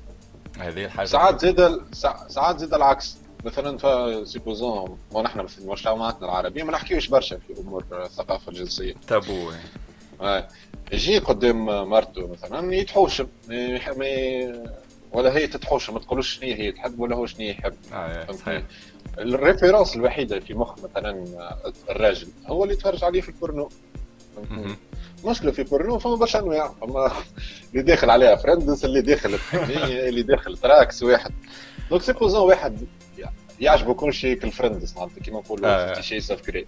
[0.59, 1.07] هذه الحاجة.
[1.07, 1.81] ساعات زاد
[2.29, 3.20] ساعات زاد العكس.
[3.45, 8.95] مثلا supposons ونحن في مجتمعاتنا العربية ما نحكيوش برشا في أمور الثقافة الجنسية.
[9.09, 9.51] تابو
[10.21, 10.49] آه.
[10.93, 13.27] يجي قدام مرته مثلا يتحوشم
[15.13, 17.75] ولا هي تتحوشم ما تقولوش شنو هي تحب ولا هو شنو يحب.
[17.93, 18.63] آه صحيح.
[19.19, 21.25] ال référence الوحيدة في مخ مثلا
[21.91, 23.69] الراجل هو اللي يتفرج عليه في البورنو.
[25.25, 26.69] مشكلة في بورنو فما برشا أنواع.
[26.81, 27.13] فما
[27.73, 31.33] اللي داخل عليها فريندز اللي داخل اللي داخل تراكس واحد.
[31.91, 32.87] دونك سيبوزون واحد
[33.61, 36.01] يعجبه كل شيء كالفريندز معناتها كيما نقولوا آه.
[36.01, 36.67] شيء سوف كري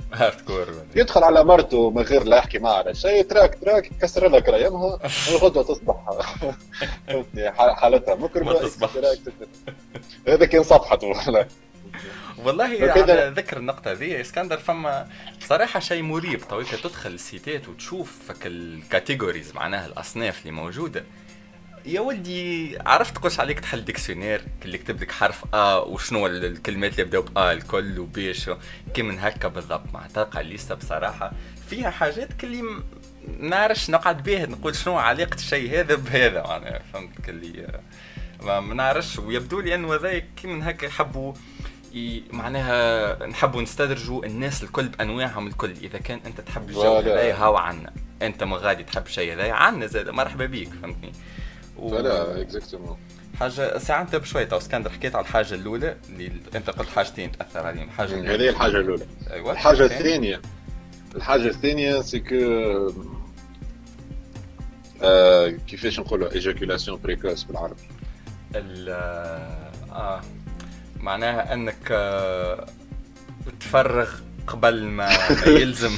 [0.96, 4.98] يدخل على مرته من غير لا يحكي معها على شيء تراك تراك كسر لها كريمها
[5.30, 5.96] الغدوة تصبح.
[7.80, 8.70] حالتها مكرمة.
[10.28, 11.06] هذا كان صفحته
[12.44, 12.90] والله.
[12.90, 15.08] على ذكر النقطة يا إسكندر فما
[15.40, 21.04] بصراحة شيء مريب طويلة تدخل السيتات وتشوف فك الكاتيجوريز معناها الأصناف اللي موجودة.
[21.86, 27.02] يا ولدي عرفت قش عليك تحل ديكسيونير اللي يكتب لك حرف ا وشنو الكلمات اللي
[27.02, 28.50] يبداو بأ الكل وبيش
[28.94, 29.82] كي من هكا بالضبط.
[29.94, 31.32] مع تلقى الليسته بصراحة
[31.68, 32.62] فيها حاجات كلي
[33.38, 37.80] نعرفش نقعد بيه نقول شنو علاقة الشيء هذا بهذا معناها فهمت؟ كلي
[38.42, 39.18] ما نعرفش.
[39.18, 41.32] ويبدو لي أنه هذا كي من هكا يحبوا
[41.94, 45.70] ي- معناها نحبوا نستدرجوا الناس الكل بأنواعهم الكل.
[45.82, 46.96] إذا كان أنت تحب الجو.
[46.98, 47.92] هذايا هاو عنا.
[48.22, 50.08] أنت ما غادي تحب شيء هذايا عنا زاد.
[50.08, 51.12] مرحبا بيك فهمتني؟
[51.90, 52.96] voilà exactement
[53.40, 57.66] حاجة ساعة أنت بشوي تو اسكندر حكيت على الحاجة الأولى اللي أنت قلت حاجتين تأثر
[57.66, 57.84] عليهم.
[57.84, 59.06] الحاجة هذه هي الحاجة الأولى.
[59.30, 59.84] أيوه الحاجة.
[59.84, 60.42] الثانية
[61.16, 62.34] الحاجة الثانية c'est que
[65.02, 67.80] آه كيفاش نقولوا éjaculation précoce بالعربي؟
[68.54, 68.88] ال
[69.92, 70.20] آه
[71.00, 72.66] معناها أنك آه
[73.60, 74.10] تفرغ
[74.46, 75.90] قبل ما, ما يلزم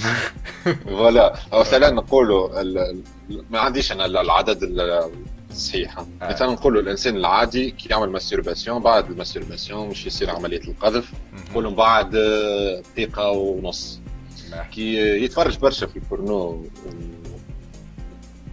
[0.85, 3.03] voilà مثلا نقولوا ال-
[3.51, 5.11] ما عنديش أنا العدد ال-
[5.55, 6.07] الصحيح آه.
[6.23, 11.13] مثلا نقولوا الإنسان العادي كي يعمل masturbation بعد ال masturbation مش يصير عملية القذف
[11.51, 14.01] نقولوا من بعد آه، دقيقة ونص.
[14.73, 16.67] كي يتفرج برشا في البورنو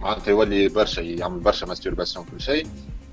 [0.00, 2.66] معناتها يولي برشا يعمل برشا masturbation كل شيء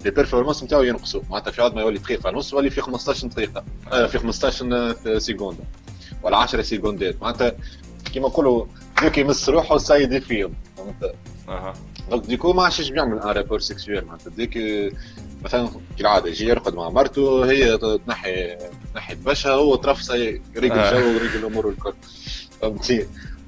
[0.06, 1.22] les performances نتاعو ينقصوا.
[1.30, 5.64] معناتها في عاد ما يولي دقيقة ونص يولي في 15 دقيقة آه، في 15 سيكوندا
[6.24, 7.52] ولا 10 سيكوندات معناتها
[8.14, 8.66] كيما نقولوا
[9.04, 11.16] donc يمس روحه سايد فيهم فهمت؟
[11.50, 11.74] أها.
[12.10, 14.58] donc du coup ما عادش بيعمل un rapport sexuel معناتها ديك
[15.44, 18.58] مثلا كالعاده يجي يرقد مع مرته هي تنحي
[18.94, 19.82] تنحي بشها هو
[20.56, 20.90] يريق آه.
[20.90, 21.94] الجو ويريق الأمور الكل
[22.62, 23.08] فهمتي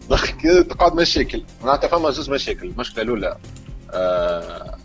[0.10, 3.38] donc تقعد مشاكل معناتها فما زوز مشاكل المشكلة الاولى
[3.92, 4.78] آه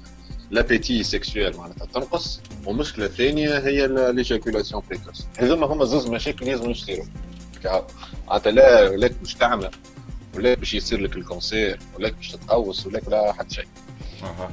[0.51, 7.05] l'appétit sexuel معناتها تنقص والمشكلة الثانية هي l'éjaculation précoce هذوما هما زوز مشاكل لازم يصيروا
[8.29, 9.71] معناتها لا لا باش تعمى
[10.37, 13.67] ولا باش يصير لك ال cancer ولا باش تتقوس ولا لا حتى شيء.
[14.23, 14.51] أها.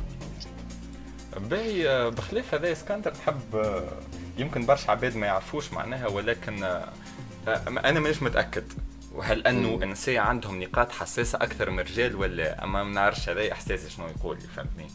[1.37, 3.91] باهي آه، بخلاف هذا إسكندر نحب آه،
[4.37, 6.93] يمكن برشا عباد ما يعرفوش معناها ولكن آه،
[7.67, 8.63] أنا مانيش متأكد.
[9.13, 9.79] وهل أنه.
[9.83, 14.37] النساء عندهم نقاط حساسة أكثر من الرجال ولا اما ما نعرفش هذا إحساسي شنو يقول
[14.41, 14.87] فهمتني؟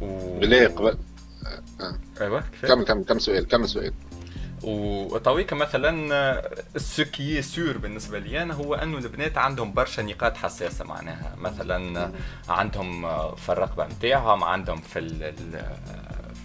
[0.00, 0.38] و...
[0.38, 0.98] بالله قبل.
[2.20, 3.92] أيوه كمل كمل كم سؤال كم سؤال؟
[4.66, 6.42] وطويكا مثلا
[6.76, 11.34] ce qui est sûr بالنسبة لي أنا هو انه البنات عندهم برشا نقاط حساسة معناها.
[11.38, 12.10] مثلا
[12.48, 13.02] عندهم
[13.34, 15.00] في الرقبة نتاعهم عندهم في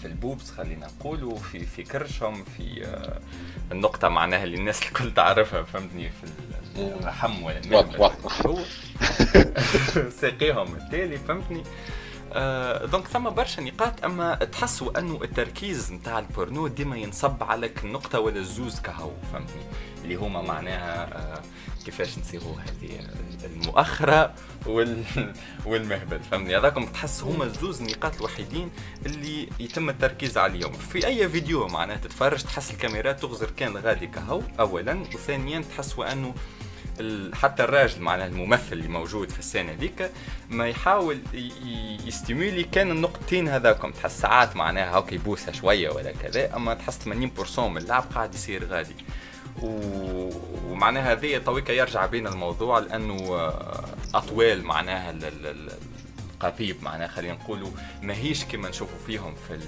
[0.01, 3.19] في ال boobs خلينا نقولوا في في كرشهم في آه،
[3.71, 8.61] النقطة معناها اللي الناس الكل تعرفها فهمتني؟ في ال- الرحم ولا واضح، واضح.
[10.21, 11.63] ساقيهم التالي فهمتني؟
[12.33, 14.05] آه، donc ثم برشا نقاط.
[14.05, 19.61] أما تحسوا انه التركيز نتاع البورنو ديما ينصب على النقطه ولا الزوز كهو فهمتني؟
[20.03, 21.41] اللي هما معناها آه،
[21.85, 22.99] كيفاش نصيغوا هذه
[23.45, 24.33] المؤخرة
[24.65, 25.03] وال
[25.65, 28.69] والمهبل فهمتني؟ هذاكم تحس هما الزوز النقاط الوحيدين
[29.05, 30.71] اللي يتم التركيز عليهم.
[30.73, 36.33] في أي فيديو معناها تتفرج تحس الكاميرات تغزر كان غادي كهو اولا وثانيا تحس ال-
[37.33, 40.11] حتى الراجل معناها الممثل اللي موجود في ال scène ذيك
[40.49, 41.19] ما يحاول
[42.05, 43.91] ي stimuler كان النقطتين هذاكم.
[43.91, 48.65] تحس ساعات معناها هاك يبوسها شوية ولا كذا أما تحس 80% من اللعب قاعد يصير
[48.65, 48.95] غادي.
[49.61, 49.67] و...
[50.67, 53.83] ومعناها هذه en tout cas يرجع بين الموضوع لأنه آه،
[54.13, 55.71] أطوال معناها ال- ال- ال-
[56.43, 57.69] القضيب معناها خلينا نقولوا
[58.01, 59.59] ماهيش كما نشوفوا فيهم في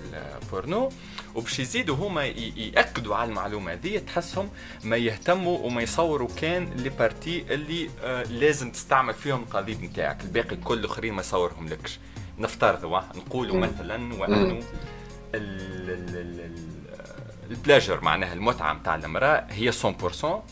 [0.44, 0.90] البورنو
[1.36, 4.50] وباش يزيدوا هما يأكدوا على المعلومة هذه تحسهم
[4.84, 10.22] ما يهتموا وما يصوروا كان لي بارتي اللي آه لازم تستعمل فيهم القضيب نتاعك.
[10.22, 12.00] الباقي كل الآخرين ما يصورهم لكش.
[12.40, 13.58] نفترض واه، نقولوا.
[13.58, 14.64] مثلا وأنه ال-
[15.36, 20.44] ال- ال- ال- البلاجر معناها المتعة نتاع المرأة هي 100%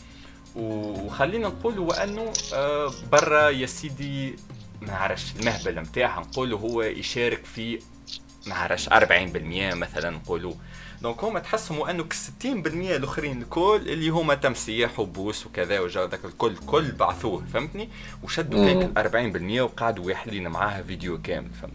[0.56, 4.36] وخلينا نقولوا وانه آه، برا يا سيدي
[4.82, 7.78] ما نعرفش المهبل نتاعها نقولوا هو يشارك في
[8.46, 8.92] ما نعرفش 40%
[9.74, 10.54] مثلا نقولوا.
[11.02, 16.56] donc هما تحسهم وانه 60% الأخرين الكل اللي هما تمسيح وبوس وكذا وجا داك الكل
[16.56, 17.88] كل بعثوه فهمتني؟
[18.22, 18.64] وشدوا.
[18.66, 21.74] هيك 40% وقعدوا يحلين معاها فيديو كامل فهمت؟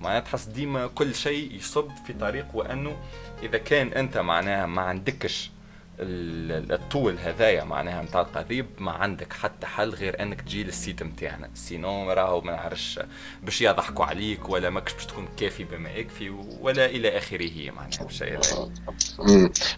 [0.00, 2.96] معناها تحس ديما كل شيء يصب في طريق وأنه
[3.42, 5.50] إذا كان أنت معناها ما عندكش
[5.98, 11.50] الطول هذايا معناها نتاع القضيب ما عندك حتى حل غير أنك تجي لل site نتاعنا
[11.54, 13.00] sinon راهو ما نعرفش
[13.42, 18.08] باش يضحكوا عليك ولا ماكش باش تكون كافي بما يكفي ولا إلى آخره معناها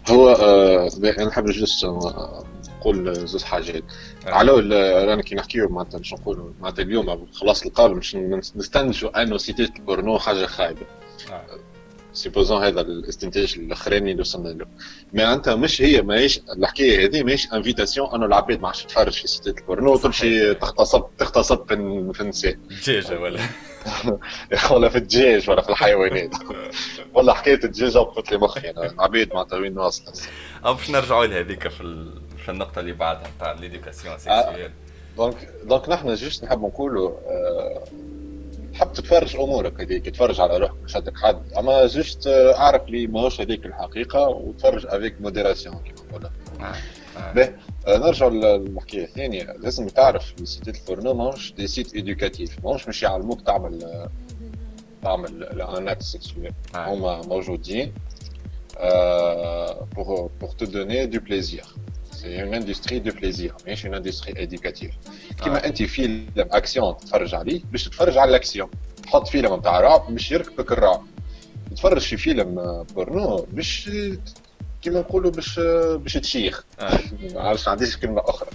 [0.09, 3.83] هو آه أنا نحب juste نقول زوج حاجات.
[4.27, 4.31] آه.
[4.33, 4.51] على
[5.05, 10.19] رانا كي نحكيو معناتها باش نقولوا معناتها اليوم خلاص القول باش نستنتجوا أنه سيتات البورنو
[10.19, 10.85] حاجة خايبة.
[11.31, 11.74] آه.
[12.15, 14.65] supposons هذا الاستنتاج الاخراني اللي وصلنا له
[15.13, 19.27] mais انت مش هي ماهيش الحكاية هذه ماهيش invitation انه العباد ما عادش تتفرج في
[19.27, 23.39] سيتات البورنو وتمشي تغتصب تغتصب في, النساء دجاجه ولا
[24.71, 26.35] ولا في الدجاج ولا في الحيوانات
[27.13, 30.13] ولا حكايه الدجاجه وقفت لي مخي أنا العباد معناتها وين واصله
[30.63, 32.11] باش نرجعوا لهذيك في
[32.45, 34.71] في النقطة اللي بعدها نتاع l'éducation sexuelle
[35.17, 37.11] donc donc نحن juste نحب نقولوا
[38.75, 43.41] تحب تتفرج أمورك هذيك تتفرج على روحك مش عندك حد اما juste أعرف لي ماهوش
[43.41, 46.31] هذيك الحقيقة وتفرج avec modération كيما نقولها.
[47.35, 47.53] باهي
[47.87, 49.43] نرجع للحكاية الثانية.
[49.43, 54.07] لازم تعرف سيتات الفورنو ماهوش des sites éducatifs ماهوش مش يعلموك تعمل
[55.03, 57.93] تعمل ال acte sexuel هما موجودين
[59.95, 61.65] pour, pour te donner du plaisir.
[62.25, 64.93] C'est une industrie de plaisir, ماشي une industrie éducative.
[65.43, 68.69] كيما انت فيلم اكسيون تتفرج عليه باش تتفرج على الاكسيون
[69.03, 71.03] تحط فيلم نتاع رعب باش يركبك الرعب
[71.71, 73.89] تتفرج في فيلم بورنو باش
[74.81, 75.59] كيما نقولوا باش
[75.95, 76.63] باش تشيخ.
[77.33, 78.49] ما عرفتش عنديش كلمه أخرى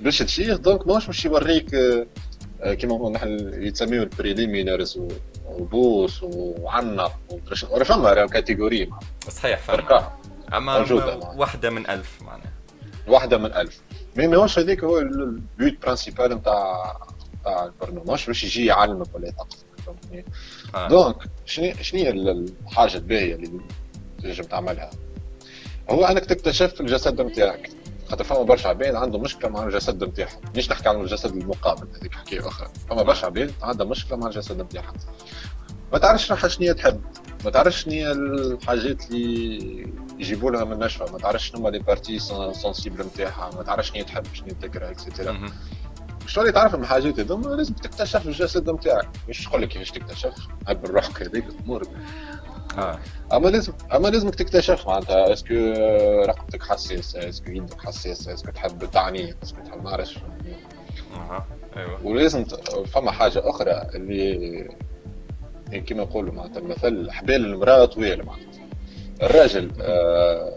[0.00, 1.70] باش تشيخ donc ماهوش باش يوريك
[2.64, 5.00] كيما نحن يتسميو ال préliminaires
[5.46, 7.12] وبوس وعنق
[7.70, 8.90] ولا فما catégorie
[9.28, 10.12] صحيح فما
[10.54, 12.52] اما موجودة واحدة من ألف معناها
[13.06, 13.80] واحدة من ألف
[14.16, 16.96] mais ماهوش هذاك هو ال but principal نتاع
[17.40, 19.68] نتاع البرنامج باش يجي يعلمك ولا يثقفك
[20.74, 20.88] آه.
[20.88, 23.60] donc شنو شنو هي الحاجة الباهيه اللي
[24.22, 24.90] تنجم تعملها
[25.90, 27.70] هو انك تكتشف الجسد نتاعك
[28.08, 32.14] خاطر فما برشا عباد عندهم مشكله مع الجسد نتاعهم مش نحكي عن الجسد المقابل هذيك
[32.14, 34.92] حكايه أخرى فما برشا عباد عندها مشكله مع الجسد نتاعها
[35.92, 37.00] ما تعرفش روحها شنو تحب
[37.44, 42.18] ما تعرفش شنو الحاجات اللي يجيبوا لها النشوة؟ ما تعرفش شنو les parties
[42.52, 45.48] sensibles نتاعها ما تعرفش شنو تحب شنو تكره et cetera
[46.26, 50.34] مش تولي تعرف الحاجات هذوما لازم تكتشف الجسد نتاعك مش تقول لك كيفاش تكتشف
[50.66, 51.82] هب روحك هذيك الأمور.
[52.78, 52.98] آه.
[53.32, 55.54] أما لازم أما لازمك تكتشف معناتها est-ce que
[56.28, 60.18] رقبتك حساسة؟ est-ce que يدك حساسة؟ est-ce que تحب تعني؟ est-ce que تحب ما نعرفش
[61.14, 61.46] أها.
[61.76, 62.06] أيوه.
[62.06, 62.44] ولازم
[62.94, 64.68] فما حاجة أخرى اللي
[65.74, 68.48] كما نقولوا معناتها المثل حبال المرأة طويلة معناتها.
[69.22, 70.52] الراجل آه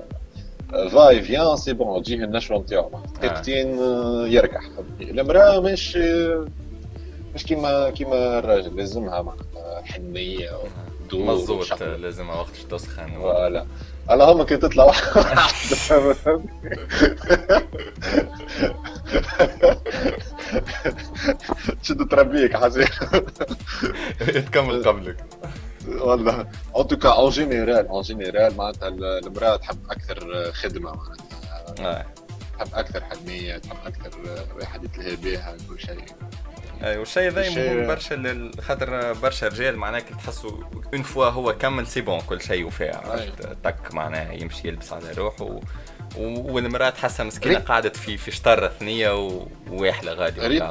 [0.91, 4.27] فاي فيان سي بون تجيه النشوة نتاعو دقيقتين آه.
[4.27, 4.61] يركح
[5.01, 5.97] المرأة مش
[7.35, 10.49] مش كيما كيما الراجل لازمها معناتها حنية
[11.11, 13.07] دور مظبوط لازمها وقت تسخن.
[13.11, 13.65] فوالا.
[14.09, 15.37] اللهم كي تطلع واحدة
[21.83, 22.87] تشد تربيك حسين؟
[24.19, 25.25] تكمل قبلك.
[25.87, 26.47] والله.
[26.77, 31.25] en tout cas en général en général معناتها المرأة تحب أكثر خدمة معناتها.
[31.79, 32.05] آه.
[32.57, 34.11] تحب أكثر حنيه تحب أكثر
[34.59, 36.05] واحد يتلهى بها كل شيء.
[36.83, 40.51] أي والشيء ذا مهم برشا خاطر برشا رجال معناها كي تحسوا
[40.93, 43.29] une fois هو كمل c'est bon كل شيء وفاء
[43.63, 45.59] تك معناها يمشي يلبس على روحه
[46.17, 49.11] والمرأة تحسها مسكينة قعدت في في شطره ثنيه
[49.71, 50.63] وواحله غادي ريت,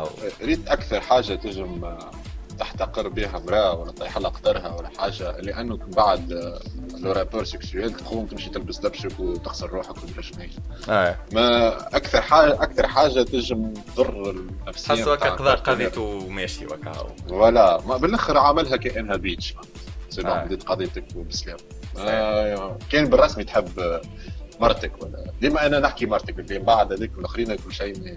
[0.43, 1.97] ريت أكثر حاجة تجم
[2.61, 6.33] تحتقر بها امرأة ولا طيح لها قدرها ولا حاجة لأنه بعد
[6.99, 10.45] لو رابور سيكسويل تقوم تمشي تلبس دبشك وتخسر روحك ولا شنو
[10.89, 11.17] آه.
[11.33, 16.93] ما أكثر حاجة أكثر حاجة تنجم تضر النفسية حسوا هكا قضيته ماشي وكا.
[17.31, 19.55] ولا ما بالأخر عملها كأنها بيتش
[20.09, 20.45] سي آه.
[20.45, 21.57] بديت قضيتك وبسلام
[21.99, 24.01] آه كان بالرسمي تحب
[24.61, 28.17] مرتك ولا ديما أنا نحكي مرتك؟ اللي بعد هذيك والاخرين كل شيء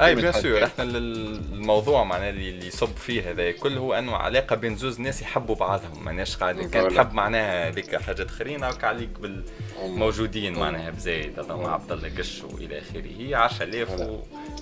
[0.00, 0.64] أي بيان سور.
[0.64, 3.50] إحنا الموضوع معناه اللي يصب فيه هذا.
[3.50, 6.04] كل هو انه علاقة بين زوز ناس يحبوا بعضهم.
[6.04, 11.40] ماناش قاعدين كان تحب معناها هذيك حاجات اخرين هكا عليك بالموجودين معناها بزايد.
[11.40, 13.36] مع عبد الله قش وإلى آخره.
[13.36, 13.88] 10000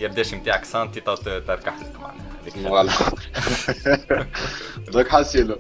[0.01, 3.13] ويبداش نتاعك سنتي تركح لك معناها.
[4.89, 5.59] هذيك حاسيلو.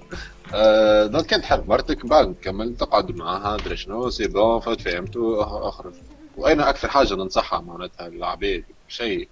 [0.54, 5.92] آه، دونك كان تحب مرتك بعد نكمل تقعد معاها دري شنو سي بون فهمتوا أخرج.
[6.36, 9.28] وأين أكثر حاجة ننصحها معناتها؟ العباد شيء.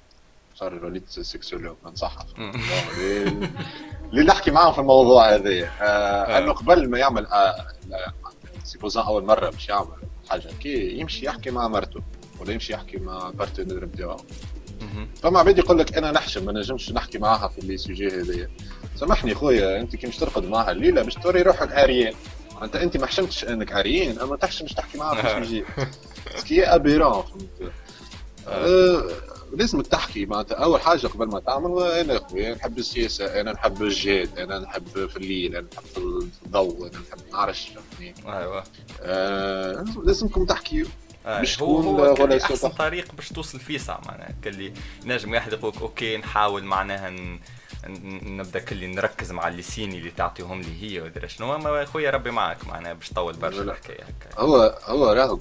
[0.54, 2.26] صار وليد sexologue ننصحها.
[4.12, 6.38] اللي نحكي معاهم في الموضوع هذا آه, آه.
[6.38, 7.66] إنه قبل ما يعمل آه
[8.64, 9.88] supposons أول مرة باش يعمل
[10.30, 10.48] حاجة.
[10.60, 12.00] كي يمشي يحكي مع مرته
[12.40, 14.16] ولا يمشي يحكي مع partenaire نتاعو
[15.22, 18.50] فما عباد يقول لك أنا نحشم ما نجمش نحكي معاها في اللي سوجي هذايا
[19.00, 22.14] سامحني خويا أنت كي مش ترقد معها الليلة باش توري روحك عريان
[22.62, 25.64] انت أنت ما حشمتش أنك عريان أما تحشم باش تحكي معاها في السوجي
[26.36, 27.72] سكي ابيرون فهمت؟
[28.48, 29.02] أه
[29.56, 34.38] لازمك تحكي معناتها أول حاجة قبل ما تعمل أنا أخويا نحب السياسة أنا نحب الجهاد
[34.38, 37.70] أنا نحب في الليل أنا نحب في الضوء أنا نحب ما نعرفش
[38.26, 38.64] أيوه.
[39.02, 40.88] آه لازمكم تحكيوا
[41.38, 44.72] باش هو هو أحسن طريق باش توصل فيسع معناها كلي
[45.04, 47.10] نجم واحد يقول أوكي نحاول معناها
[48.22, 51.54] نبدأ كلي نركز مع les signes اللي تعطيهم لي هي ودرا شنو.
[51.54, 54.40] أما خويا ربي معك معناها باش تطول برشا الحكاية هكا.
[54.40, 55.38] هو هو راهو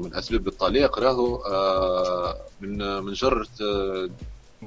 [0.00, 4.10] 40% من اسباب الطلاق راهو آه من من جرة آه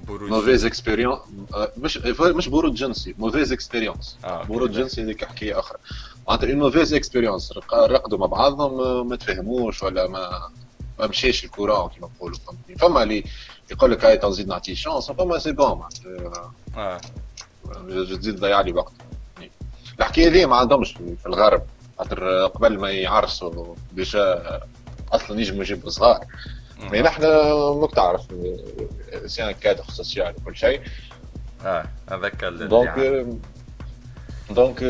[0.10, 1.19] mauvaise expérience
[1.54, 5.78] آه مش مش برود جنسي mauvaise expérience آه برود جنسي هذيك حكاية أخرى.
[6.29, 10.49] معناتها une mauvaise expérience رقدوا مع بعضهم ما تفهموش ولا ما
[10.99, 13.23] ما مشيش ال courant كيما نقولوا فهمتني؟ فما اللي
[13.71, 17.01] يقول لك هاي تنزيد نعطيه chance فما c'est bon معناتها آه.
[18.15, 18.93] تزيد تضيع لي وقت.
[19.99, 21.61] الحكاية هذه ما عندهمش في الغرب.
[21.99, 24.60] خاطر قبل ما يعرسوا déjà
[25.11, 26.25] أصلا يجموا يجيبوا صغار.
[26.91, 27.21] mais نحن
[27.81, 28.21] ماك تعرف
[29.25, 30.81] c'est un cadre social وكل شيء.
[31.65, 33.25] آه هذاك donc
[34.49, 34.81] دونك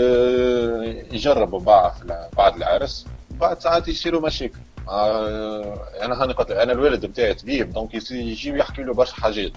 [1.14, 1.94] يجربوا بعض
[2.38, 4.60] بعد العرس بعد ساعات يصيروا مشاكل.
[4.90, 9.52] آه أنا هاني قلت أنا الوالد بتاعي طبيب donc يجي يحكي له برشا حاجات.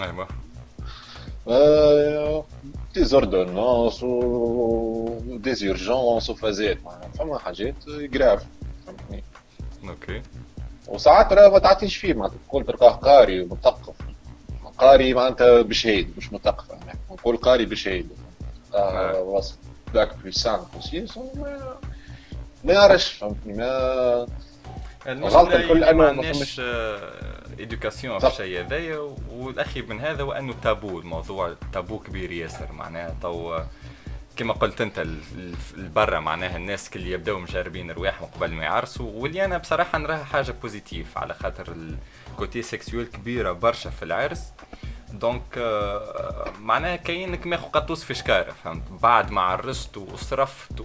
[0.00, 0.28] أيوه.
[2.94, 6.78] des ordonnances و des urgences وفازات
[7.18, 8.44] فما حاجات جراف
[8.86, 9.24] فهمتني؟
[9.88, 10.22] OK
[10.88, 13.94] وساعات راه ما تعطيش فيه معناتها تقول تلقاه قاري ومثقف.
[14.78, 16.64] قاري معناتها بشهيد مش مثقف.
[17.10, 18.08] نقول قاري بشهيد
[18.74, 19.54] آه وصل
[19.94, 21.32] bac plus 5 و 6
[22.64, 24.26] ما يعرفش فهمتني ما
[25.06, 26.60] غلط الكل انه ما فماش
[27.58, 28.98] éducation في الشيء هذايا
[29.30, 33.14] والأخيب من هذا وانه تابو الموضوع تابو كبير ياسر معناها.
[33.22, 33.58] تو
[34.36, 35.06] كما قلت أنت
[35.76, 39.10] البرا معناها الناس اللي يبداو مجربين رواحهم قبل ما يعرسوا.
[39.14, 41.76] واللي أنا بصراحة نراها حاجة positive على خاطر
[42.32, 44.42] ال côté sexuel كبيرة برشا في العرس.
[45.18, 45.58] دونك
[46.60, 50.82] معناها كاينك ماخو قطوس في شكارة فهمت؟ بعد ما عرست وصرفت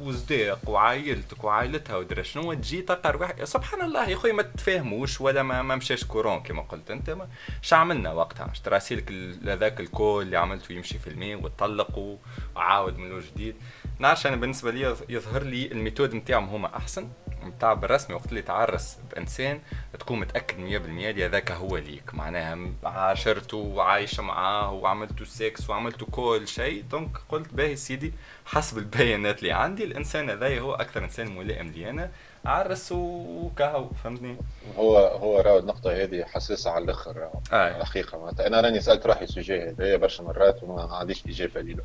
[0.00, 5.42] وصديق وعائلتك وعائلتها ودرا شنو تجي تلقى روح سبحان الله يا خويا ما تفاهموش ولا
[5.42, 7.28] ما, ما مشاش كورون كما قلت انت ما
[7.72, 9.12] عملنا وقتها؟ تراسي لك
[9.46, 12.18] هذاك الكول اللي عملته يمشي في الماء وطلق
[12.56, 13.54] وعاود من جديد.
[13.98, 17.08] نعرفش أنا بالنسبة لي يظهر لي الميثود نتاعهم هما أحسن.
[17.44, 19.60] نتاع بالرسمي وقت اللي تعرس بإنسان
[19.98, 22.14] تكون متأكد 100% اللي هذاك هو ليك.
[22.14, 26.82] معناها عاشرته وعايشة معاه وعملتوا سكس وعملتوا كل شيء.
[26.90, 28.12] donc قلت باهي سيدي
[28.50, 32.10] حسب البيانات اللي عندي الإنسان هذا هو أكثر إنسان ملائم لي أنا
[32.44, 34.36] عرس وكهو فهمتني؟
[34.76, 37.30] هو هو راهو النقطة هذه حساسة على الآخر.
[37.52, 37.80] آه.
[37.80, 38.46] الحقيقة معناتها.
[38.46, 41.76] أنا راني سألت روحي ال sujet هذايا برشا مرات وما عنديش إجابة ليه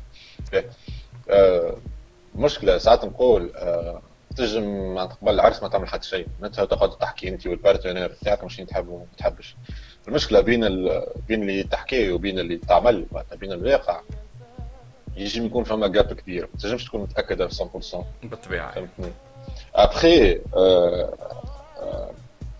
[1.30, 1.76] آه
[2.34, 4.02] مشكلة ساعات نقول آه
[4.36, 6.26] تنجم معناتها قبل العرس ما تعمل حتى شيء.
[6.44, 9.56] انت تقعد تحكي أنت وال partenaire بتاعك مش تحب وما تحبش.
[10.08, 11.06] المشكلة بين ال...
[11.28, 14.00] بين اللي تحكيه وبين اللي تعمل معناتها بين الواقع.
[15.16, 16.48] يجي يكون فما gap كبير.
[16.54, 19.12] ما تنجمش تكون متاكد 100% بالطبيعه فهمتني؟
[19.74, 20.40] ابخي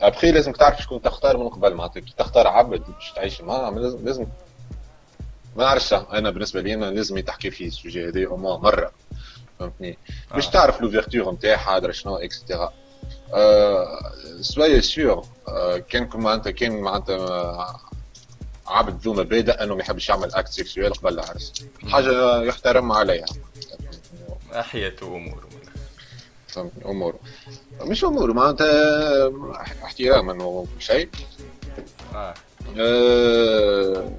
[0.01, 1.75] ابخي لازم تعرف شكون تختار من قبل.
[1.75, 4.27] معناتها كي تختار عبد باش تعيش معاه لازم لازم
[5.57, 5.93] ما نعرفش.
[5.93, 8.93] أنا بالنسبة لي أنا لازم تحكي فيه ال sujet هذا مرة.
[9.59, 9.99] فهمتني؟
[10.35, 12.73] باش تعرف لوفيرتور نتاعها درا شنو اكسترا
[14.41, 15.27] سوي سيور
[15.89, 17.81] كان معناتها كان معناتها
[18.69, 21.53] عبد ذو مبادئ إنه ما يحبش يعمل اكت سيكسويل قبل العرس
[21.89, 23.27] حاجة يحترم عليها.
[24.53, 25.49] احياته اموره
[26.87, 27.19] اموره
[27.81, 29.33] مش اموره معناتها
[29.85, 31.09] احتراما وكل شيء.
[32.15, 32.35] آه.
[32.79, 34.11] آه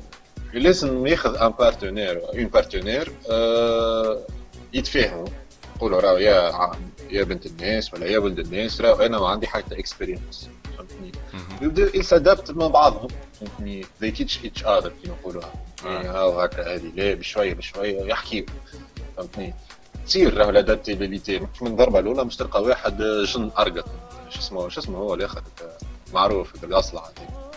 [0.53, 4.19] لازم ياخذ un partenaire un partenaire آه
[4.73, 5.27] يتفاهموا.
[5.77, 6.51] يقولوا راه يا
[7.11, 8.81] يا بنت الناس ولا يا ولد الناس.
[8.81, 11.11] راه أنا ما عندي حتى expérience فهمتني؟
[11.61, 13.07] يبداو s'adaptent مع بعضهم
[13.39, 15.43] فهمتني؟ They teach each other كيما نقولوا
[15.85, 18.45] هاو هكا هذه لا بشوية بشوية يحكيوا
[19.17, 19.53] فهمتني؟
[20.05, 23.89] تصير راه l'adaptabilité من الضربة الأولى مش تلقى واحد جن ارقط
[24.29, 25.43] شو اسمه شو اسمه هو الآخر؟
[26.13, 27.09] معروف الأصلع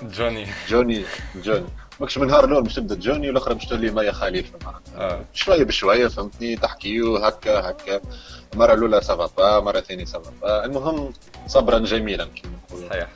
[0.03, 0.47] جوني.
[0.69, 1.05] جوني
[1.37, 1.67] جوني.
[2.01, 4.53] ماكش من نهار الأول باش تبدأ جوني والاخرى باش تولي ميا معناتها
[4.97, 5.25] آه.
[5.33, 8.01] شوية بشوية فهمتني؟ تحكيو هكا هكا.
[8.55, 11.13] المرة الأولى سافا با مرة ثانية سافا با المهم
[11.47, 12.25] صبرا جميلا.
[12.25, 13.09] كما صحيح.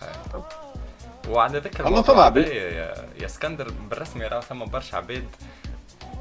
[1.29, 2.47] وعلى ذكر اما فما عبيد.
[2.49, 5.25] يا, يا اسكندر بالرسمي راه ثم برشا عباد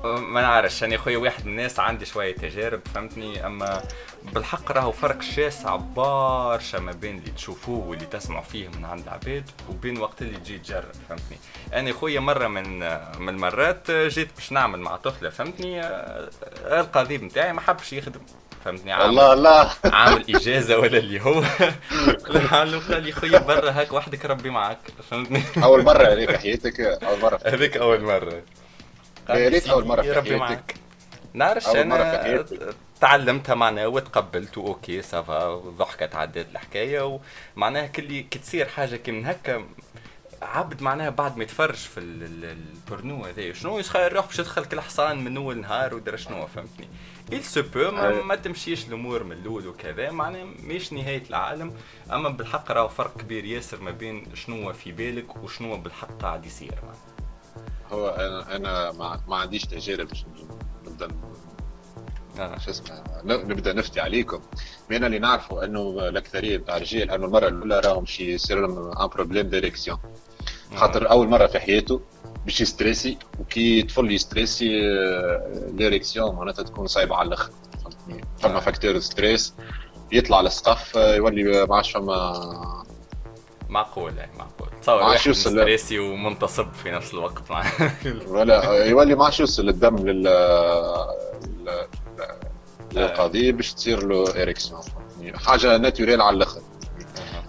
[0.03, 3.83] ما نعرفش أنا خويا واحد من الناس عندي شوية تجارب فهمتني؟ أما
[4.23, 9.49] بالحق راهو فرق شاسع برشا ما بين اللي تشوفوه واللي تسمعوا فيه من عند العباد
[9.69, 11.37] وبين وقت اللي تجي تجرب فهمتني؟
[11.73, 12.79] أنا خويا مرة من
[13.19, 15.81] من المرات جيت باش نعمل مع طفلة فهمتني؟
[16.79, 18.21] القضيب نتاعي ما حبش يخدم
[18.65, 19.71] فهمتني؟ عامل الله الله.
[19.99, 21.43] عامل إجازة ولا اللي هو.
[22.51, 24.79] قال لي خويا برا هاك وحدك ربي معك
[25.09, 27.39] فهمتني؟ أول مرة هذيك حياتك أول مرة.
[27.45, 28.41] هذيك أول مرة.
[29.29, 30.75] يا ريت أول مرة في ربي معك.
[31.33, 32.45] نعرفش أنا
[33.01, 34.57] تعلمتها معناها وتقبلت.
[34.57, 37.19] OK ça va ضحكت عدات الحكاية.
[37.55, 39.65] ومعناها كل كي تصير حاجة كي من هكا
[40.41, 45.23] عبد معناها بعد ما يتفرج في البورنو هذا شنو يتخيل روح باش يدخل كل حصان
[45.23, 46.87] من أول نهار ودرا شنو فهمتني؟
[47.31, 50.11] il se peut ما, ما تمشيش الأمور من الأول وكذا.
[50.11, 51.73] معناها مش نهاية العالم.
[52.11, 56.75] أما بالحق راهو فرق كبير ياسر ما بين شنو في بالك وشنو بالحق قاعد يصير.
[57.93, 58.91] هو أنا أنا
[59.27, 60.25] ما, عنديش تجارب باش
[60.87, 61.07] نبدا
[62.39, 62.57] آه.
[62.57, 64.41] شو اسمه نبدأ نفتي عليكم.
[64.89, 69.07] من اللي نعرفه أنه الاكثريه بتاع الرجال أنه المرة الأولى راهم شي يصير لهم un
[69.07, 69.97] problème d'érection
[70.75, 72.01] خاطر أول مرة في حياته
[72.45, 74.81] باش يستريسي وكي طفل يستريسي
[75.73, 77.51] l'érection معناتها تكون صعيبة على الآخر
[77.83, 79.53] فهمتني؟ فما facteur stress
[80.11, 82.83] يطلع للسقف يولي ما عادش فما
[83.73, 87.43] معقول معقول تصور واحد stressé ومنتصب في نفس الوقت
[88.27, 90.27] ولا يولي ما عادش يوصل الدم لل
[92.93, 94.81] للقضيه باش تصير له érection
[95.35, 96.61] حاجة naturelle على الآخر.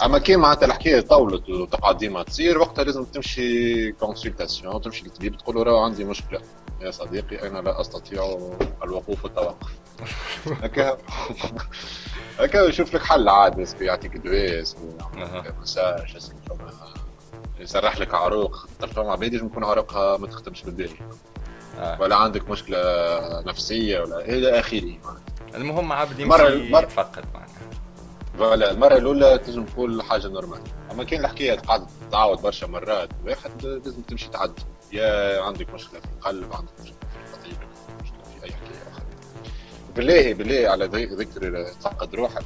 [0.05, 5.57] أما كي معناتها الحكاية طولت وتقعد ديما تصير وقتها لازم تمشي consultation تمشي للطبيب تقول
[5.57, 6.41] له راه عندي مشكلة.
[6.85, 8.39] يا صديقي أنا لا أستطيع
[8.85, 9.68] الوقوف والتوقف.
[10.47, 10.99] هكا
[12.39, 14.93] هكا يشوف لك حل عاد يعطيك دواء يسمي
[15.62, 16.16] مساج
[17.59, 18.66] يسرح لك عروق.
[18.95, 20.97] فما عباد يجم يكون عروقها ما تخدمش بالباهي
[21.78, 22.01] آه.
[22.01, 22.78] ولا عندك مشكلة
[23.41, 24.99] نفسية ولا إلى آخره.
[25.55, 27.49] المهم عبد يمشي يتفقد معناها
[28.39, 30.61] voilà المرة الأولى تنجم تقول حاجة normale.
[30.93, 34.62] أما كان الحكاية تقعد تعاود برشا مرات واحد لازم تمشي تعدي
[34.95, 37.57] يا عندك مشكلة في القلب عندك مشكلة في الخطيب
[38.03, 39.05] مشكلة في أي حكايه أخرى
[39.97, 42.45] بالله بالله على ذكر تفقد روحك.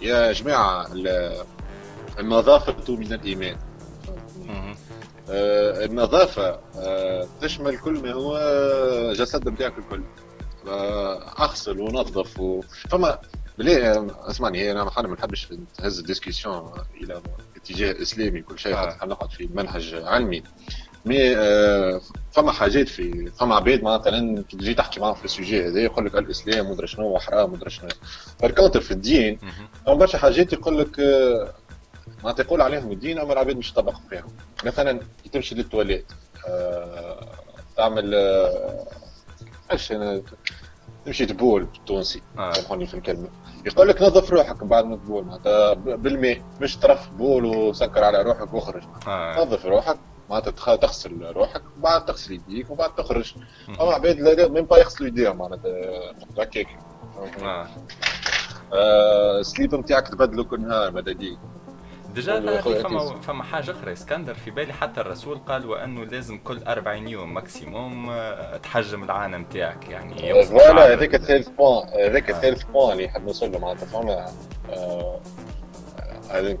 [0.00, 0.86] يا جماعة
[2.18, 3.58] النظافة من الإيمان.
[5.30, 10.02] آه النظافة آه تشمل كل ما هو جسد نتاعك الكل.
[11.38, 12.60] أغسل ونظف و...
[12.90, 13.18] فما
[13.58, 15.48] ليه اسمعني أنا ما نحبش
[15.80, 17.22] نهز الديسكسيون إلى
[17.56, 18.42] اتجاه إسلامي.
[18.42, 18.98] كل شيء آه.
[19.04, 20.42] نقعد في منهج علمي.
[21.04, 22.00] mais آه
[22.32, 26.14] فما حاجات في فما عباد مثلا تجي تحكي معاهم في ال sujet هذا يقول لك
[26.14, 27.88] الاسلام مدري شنو وحرام مدري شنو.
[28.38, 29.38] par contre في الدين
[29.86, 31.52] فما برشا حاجات يقول لك آه
[32.24, 34.28] ما تقول عليهم الدين أما العباد مش تطبق فيهم.
[34.64, 36.06] مثلا كي تمشي للتواليت
[36.48, 37.26] آه
[37.76, 38.86] تعمل آه
[41.04, 42.52] تمشي تبول بالتونسي آه.
[42.52, 43.28] سامحوني في الكلمة.
[43.66, 48.54] يقول لك نظف روحك بعد ما تبول معناتها بالماء مش ترف بول وسكر على روحك
[48.54, 49.44] واخرج آه.
[49.44, 49.98] نظف روحك.
[50.30, 53.34] معناتها تغسل روحك وبعد تغسل يديك وبعد تخرج.
[53.80, 55.72] أما عباد même pas يغسلوا يديهم معناتها
[56.38, 56.66] هكاك
[57.42, 57.66] آه.
[58.72, 59.42] آه.
[59.42, 61.38] slip نتاعك تبدلوا كل نهار ماذا بيك
[62.14, 67.08] déjà فما فما حاجة أخرى إسكندر في بالي حتى الرسول قال وأنه لازم كل 40
[67.08, 73.08] يوم maximum آه، تحجم العانه نتاعك يعني voilà هذاك الثالث point هذاك الثالث point اللي
[73.08, 74.32] حاب نوصل له معناتها فما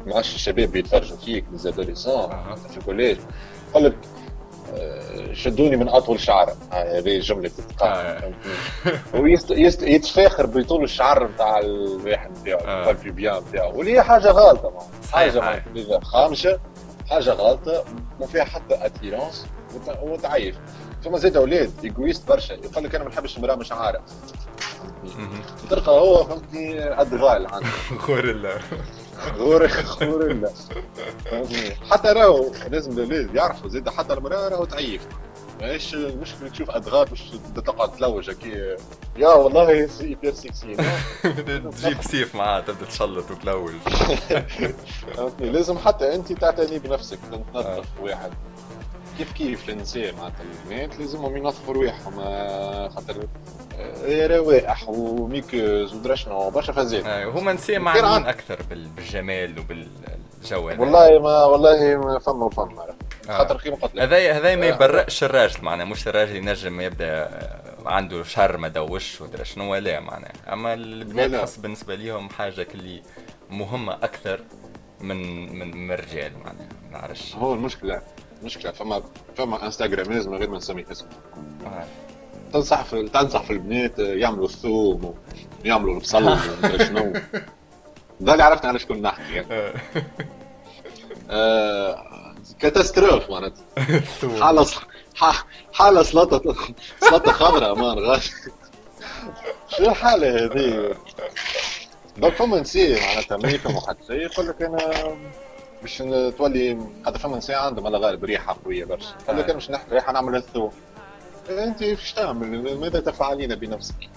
[0.06, 2.28] ما عادش الشباب يتفرجوا فيك les adolescents
[2.70, 3.18] في ال collège.
[3.70, 3.96] يقول لك
[4.74, 6.52] آه، شدوني من أطول شعر.
[6.72, 8.34] هذه جملة تتقال
[9.14, 14.72] ويتفاخر بطول الشعر نتاع الواحد نتاعو ال pubien نتاعو واللي هي حاجة غلطة
[15.12, 15.60] حاجة
[16.02, 16.60] خامجة
[17.10, 17.84] حاجة غلطة
[18.20, 19.46] ما فيها حتى attirance
[20.02, 20.56] وتعيف.
[21.04, 22.52] ثم زيد أولاد égoïstes برشا.
[22.52, 24.00] يقول لك أنا ما نحبش المرأة مش عارف
[25.70, 27.68] تلقى هو فهمتني ادغال عنده
[28.08, 28.50] غوريلا
[29.36, 29.66] غور
[30.02, 30.50] غوريلا
[31.90, 35.06] حتى راهو لازم الاولاد يعرفوا زيد حتى المراه راهو تعيف.
[35.60, 37.22] ماهيش المشكلة تشوف ادغال باش
[37.56, 38.76] تقعد تلوج هكي.
[39.16, 40.76] يا والله super sexy
[41.70, 43.72] تجيب سيف معاه تبدأ تشلط وتلوج.
[45.40, 47.18] لازم حتى أنت تعتني بنفسك
[47.54, 48.32] تنظف واحد.
[49.18, 53.26] كيف كيف النساء معناتها البنات لازمهم ينظفوا رواحهم آه، خاطر
[53.78, 61.44] آه، روائح وميكوز ودرا شنو برشا فازات هما نساء معنيين أكثر بالجمال وبالجو والله ما
[61.44, 62.86] والله ما فما وفما.
[63.28, 63.38] آه.
[63.38, 64.02] خاطر كيما قلت لك.
[64.02, 67.28] هذا هذا ما يبرئش الراجل معناها مش الراجل ينجم يبدأ
[67.86, 70.32] عنده شر ما دوش ودرا شنو لا معناها.
[70.52, 73.02] أما البنات خاص بالنسبة ليهم حاجة كلي
[73.50, 74.40] مهمة أكثر
[75.00, 77.34] من من الرجال معناها ما نعرفش.
[77.36, 78.02] هو المشكلة.
[78.42, 79.02] مشكله فما
[79.36, 81.08] فما instagrameuse من غير ما نسمي اسمه
[81.66, 81.84] آه.
[82.52, 85.14] تنصح في تنصح في البنات يعملوا الثوم
[85.64, 86.38] ويعملوا البصل
[86.86, 87.12] شنو
[88.20, 89.46] ده اللي عرفت على شكون نحكي يعني.
[89.50, 89.74] آه.
[91.30, 92.08] آه
[92.58, 93.64] catastrophe معناتها
[94.40, 94.66] حالة
[95.72, 96.54] حالة سلطة
[97.00, 98.30] سلطة خضراء ما نعرفش
[99.68, 100.94] شنو الحالة هذه؟
[102.16, 104.78] donc فما نساء معناتها ما يفهموا حتى شيء يقول لك أنا
[105.82, 105.98] باش
[106.38, 109.14] تولي خاطر فما نساء عندهم على غالب ريحة قوية برشا.
[109.24, 110.70] يقول لك باش نحكي ريحة نعمل الثوم
[111.50, 114.08] أنت إيش تعمل؟ ماذا تفعلين بنفسك؟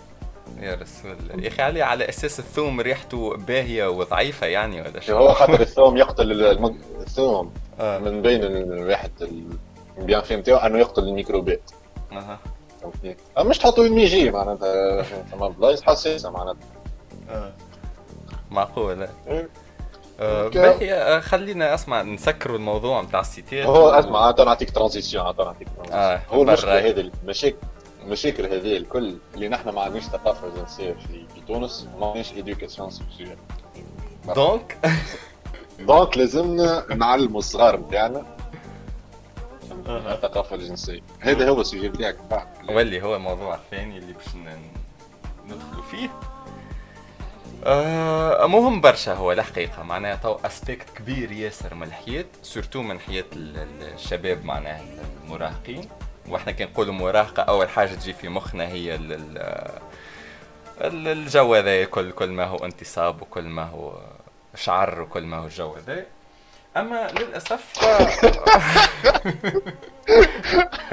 [0.60, 1.44] يا رسول الله.
[1.44, 5.98] يا أخي علي على أساس الثوم ريحته باهية وضعيفة يعني ولا شو؟ هو خاطر الثوم
[5.98, 6.76] يقتل المج...
[7.00, 7.54] الثوم.
[7.80, 8.00] آه.
[8.00, 9.10] من بين ريحة
[9.98, 11.72] البيان في نتاعو أنه يقتل الميكروبات.
[12.12, 12.40] أها.
[12.82, 16.68] فهمتني؟ مش تحطوا الميجي معناتها ثم بلايص حساسة معناتها.
[17.30, 17.54] آه.
[18.52, 19.50] معقول إيه.
[20.22, 26.42] آه باهي خلينا أسمع نسكروا الموضوع نتاع السيتات هو أسمع نعطيك transition نعطيك آه هو
[26.42, 27.58] المشكلة هذه المشاكل
[28.04, 32.90] المشاكل هذه الكل اللي نحن ما عندناش ثقافة جنسية في, في تونس وما عندناش éducation
[32.90, 33.38] sexuelle
[34.36, 34.78] donc
[35.80, 38.26] donc لازمنا نعلموا الصغار نتاعنا
[39.88, 41.02] الثقافة الجنسية.
[41.20, 42.18] هذا هو ال sujet بتاعك.
[42.32, 44.26] بعد واللي هو الموضوع الثاني اللي باش
[45.46, 46.10] ندخلوا فيه.
[48.48, 49.84] مهم برشا هو الحقيقة.
[49.84, 54.82] معناها تو aspect كبير ياسر من الحياة surtout من حياة الشباب معناها
[55.24, 55.90] المراهقين.
[56.28, 59.00] وإحنا كي نقولوا مراهقة أول حاجة تجي في مخنا هي
[60.82, 63.94] الجو هذا كل كل ما هو انتصاب وكل ما هو
[64.56, 66.06] شعر وكل ما هو الجو هذا.
[66.78, 67.74] أما للأسف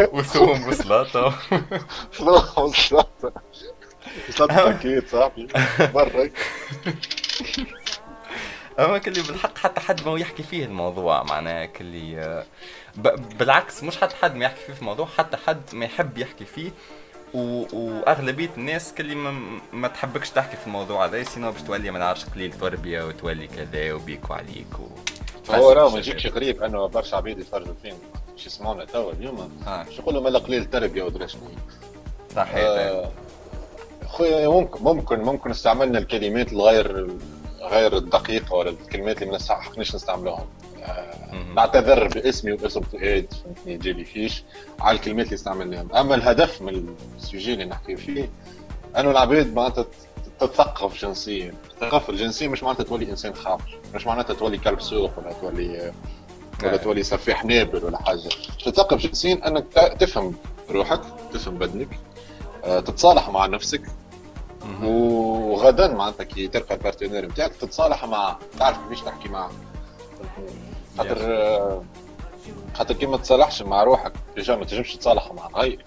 [0.15, 1.35] وثوم وسلاطة.
[2.19, 3.33] سلاطه وسلاطة.
[4.71, 5.49] أكيد صاحبي.
[5.95, 6.31] برا
[8.79, 12.45] أما كلي بالحق حتى حد ما يحكي فيه الموضوع معناه كلي
[13.39, 16.71] بالعكس مش حتى حد ما يحكي فيه في الموضوع حتى حد ما يحب يحكي فيه.
[17.35, 17.65] و...
[17.73, 22.25] وأغلبية الناس كلي ما, ما تحبكش تحكي في الموضوع هذا سينو باش تولي ما نعرفش
[22.25, 24.89] قليل تربية وتولي كذا وبيك وعليك و...
[25.55, 27.99] هو راه ما يجيكش غريب إنه برشا عباد يتفرجوا فيهم.
[28.37, 29.85] شو يسمعونا توا اليوم؟ آه.
[29.85, 31.41] شو يقولوا مالا قليل تربية ودرا شنو
[32.37, 32.55] صحيح.
[32.57, 33.11] آه
[34.07, 37.11] خويا ممكن ممكن ممكن استعملنا الكلمات الغير
[37.61, 40.47] غير الدقيقة ولا الكلمات اللي ما نستحقناش نستعملوها.
[41.55, 44.45] نعتذر باسمي وباسم فؤاد فهمتني جيلي فيش
[44.81, 48.29] على الكلمات اللي استعملناهم أما الهدف من السوجي اللي نحكي فيه
[48.99, 49.87] أنه العباد معناتها
[50.41, 51.55] تتثقف جنسيا.
[51.71, 55.93] الثقافة الجنسية مش معناتها تولي إنسان خاطر مش معناتها تولي كلب سوق ولا تولي
[56.65, 58.29] ولا تولي سفاح نابل ولا حاجة.
[58.65, 59.65] تتثقف جنسيا أنك
[60.01, 60.35] تفهم
[60.71, 61.01] روحك
[61.33, 61.99] تفهم بدنك آه،
[62.69, 63.83] تتصالح مع نفسك.
[64.83, 69.51] وغدا معناتها كي تلقى ال partenaire نتاعك تتصالح مع تعرف كيفاش تحكي معه
[70.99, 71.83] خاطر
[72.75, 75.85] خاطر كي ما تصالحش مع روحك déjà ما تنجمش تتصالح مع الغير.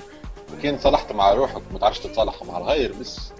[0.61, 3.31] كي تصالحت مع روحك ما تعرفش تتصالح مع الغير بس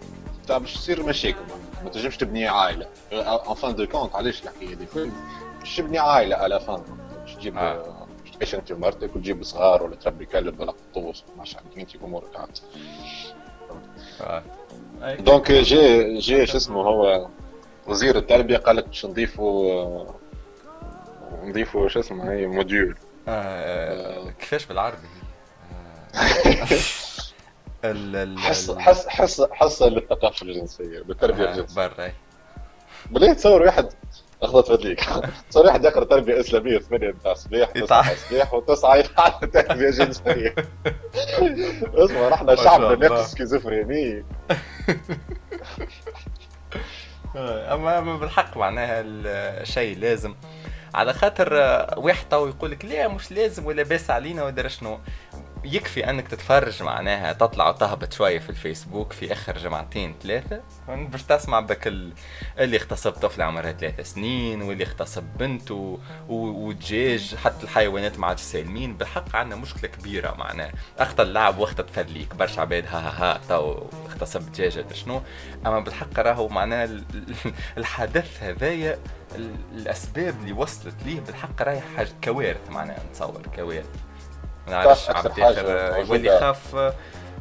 [0.49, 1.43] باش تصير مشاكل.
[1.83, 2.87] ما تنجمش تبني عائلة.
[3.13, 5.11] ان فان دو كونت علاش الحكاية هذه
[5.59, 6.83] باش تبني عائلة على فان
[7.21, 8.07] باش تجيب آه.
[8.39, 12.57] تعيش انت ومرتك وتجيب صغار ولا تربي كلب ولا قطوس ما عارف انت أمورك عاد.
[15.19, 17.27] donc جي جي شو اسمه هو
[17.87, 20.05] وزير التربية قال لك باش نضيفوا
[21.43, 22.95] نضيفوا شو اسمه هي module.
[23.27, 25.07] آه, آه كيفاش بالعربي؟
[27.83, 28.35] آه.
[28.37, 31.75] حصه حصه حصه حصه للثقافه الجنسية بالتربية آه الجنسية.
[31.75, 32.11] برا.
[33.11, 33.89] بالله تصور واحد
[34.43, 35.01] أخذت فديك
[35.55, 40.55] واحد يقرا تربية إسلامية ثمانيه نتاع صباح تسعه صباح وتسعه يتعلم تربية جنسية.
[42.05, 44.25] اسمع نحن شعب ناقص schizophrénie
[47.73, 50.35] اما بالحق معناها الشيء لازم.
[50.95, 51.53] على خاطر
[51.97, 54.99] واحد تو يقول لك لا مش لازم ولا باس علينا ولا شنو
[55.63, 60.61] يكفي أنك تتفرج معناها تطلع وتهبط شوية في الفيسبوك في آخر جمعتين ثلاثة.
[60.87, 61.87] باش تسمع بك
[62.57, 65.71] اللي اغتصب طفل عمرها ثلاثة سنين واللي اغتصب بنت.
[66.29, 68.97] ودجاج حتى الحيوانات ما عادش سالمين.
[68.97, 70.71] بالحق عندنا مشكلة كبيرة معناها.
[70.99, 75.21] أخت اللعب وأخت تفليك برشا عباد ها ها ها تو اغتصب دجاجة شنو.
[75.65, 76.89] أما بالحق راهو معناها
[77.77, 78.99] الحدث هذايا
[79.73, 83.89] الأسباب اللي وصلت ليه بالحق راهي كوارث معناها نتصور كوارث.
[84.67, 86.93] نعرفش عبد الآخر يولي يخاف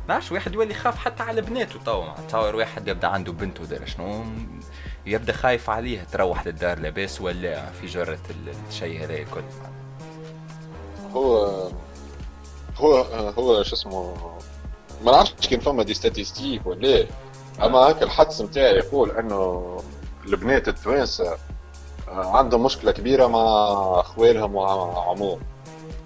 [0.08, 4.24] نعرفش واحد يولي يخاف حتى على بناته تو تصور واحد يبدأ عنده بنت ودار شنو؟
[5.06, 8.18] يبدأ خايف عليه تروح للدار لاباس ولا في جرة
[8.68, 9.42] الشيء هذا الكل.
[11.12, 11.46] هو
[12.76, 12.96] هو
[13.38, 14.16] هو شو اسمه
[15.04, 17.06] ما نعرفش كان فما des statistiques ولا
[17.62, 19.76] أما هكا الحدس نتاعي يقول إنه
[20.26, 21.36] البنات التوانسة
[22.08, 25.40] عندهم مشكلة كبيرة مع خوالهم ومع عموم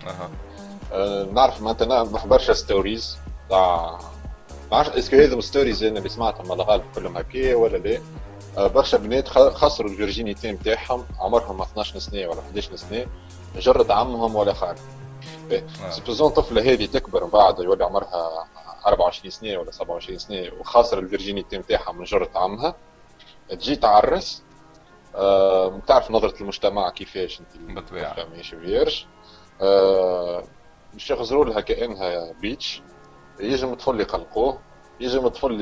[0.07, 0.31] أها.
[1.33, 3.19] نعرف معناتها نعرف برشا stories
[3.51, 3.99] تاع
[4.73, 7.99] ما est-ce que هذم stories أنا اللي سمعتهم على الغالب كلهم هكا ولا لا.
[8.59, 13.07] أه برشا بنات خسروا ال virginité نتاعهم عمرهم 12 سنة ولا 11 سنة
[13.57, 14.77] جرد عمهم ولا خال
[15.91, 18.47] supposons طفلة هذه تكبر من بعد يولي عمرها
[18.87, 22.75] 24 سنة ولا 27 سنة وخاسر ال virginité نتاعها من جرة عمها.
[23.49, 24.43] تجي تعرس
[25.15, 28.25] آه تعرف نظرة المجتمع كيفاش أنت بالطبيعة.
[28.37, 29.05] ماشي vierge
[29.61, 30.45] آه
[30.95, 32.83] باش يغزروا لها كانها bitch
[33.41, 34.59] يجم طفل يقلقوه
[35.01, 35.61] يجم طفل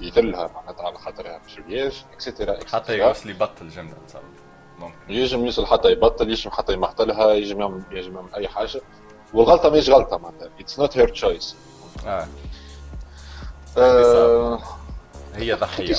[0.00, 4.22] يذلها معناتها على خاطرها مش vierge et cetera حتى يوصل يبطل جملة نتصور
[4.78, 4.96] ممكن.
[5.08, 8.80] يجم يوصل حتى يبطل يجم حتى يمحتلها يجم يعمل يجم يعمل أي حاجة.
[9.34, 10.48] والغلطة مش غلطة معناتها.
[10.60, 11.56] it's not her choice
[15.34, 15.92] هي ضحية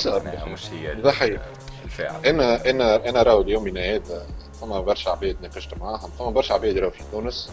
[0.46, 1.42] مش هي ضحية.
[1.84, 4.26] الفاعل أنا أنا أنا راهو اليومنا هذا
[4.60, 7.52] فما برشا عباد ناقشت معاهم فما برشا عباد راهو في تونس.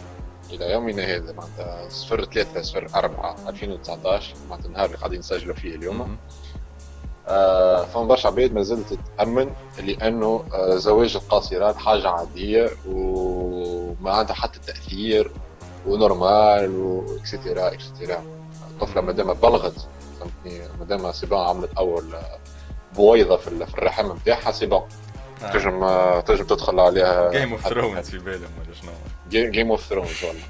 [0.51, 5.75] إلى يومنا هذا معناتها صفر ثلاثة صفر أربعة 2019 معناتها النهار اللي قاعدين نسجلوا فيه
[5.75, 6.17] اليوم.
[7.27, 14.33] آه فما برشا عباد ما زالت تأمن لأنه آه زواج القاصرات حاجة عادية وما عندها
[14.35, 15.31] حتى تأثير
[15.87, 18.23] ونورمال واكسترا اكسترا
[18.69, 19.87] الطفلة ما دام بلغت
[20.19, 22.15] فهمتني؟ ما دام عملت أول
[22.95, 24.81] بويضة في الرحم نتاعها c'est bon.
[25.43, 25.51] آه.
[25.51, 25.79] تنجم
[26.19, 28.91] تنجم تدخل عليها جيم اوف ثرونز في بالهم ولا شنو؟
[29.29, 30.43] Game of Thrones والله.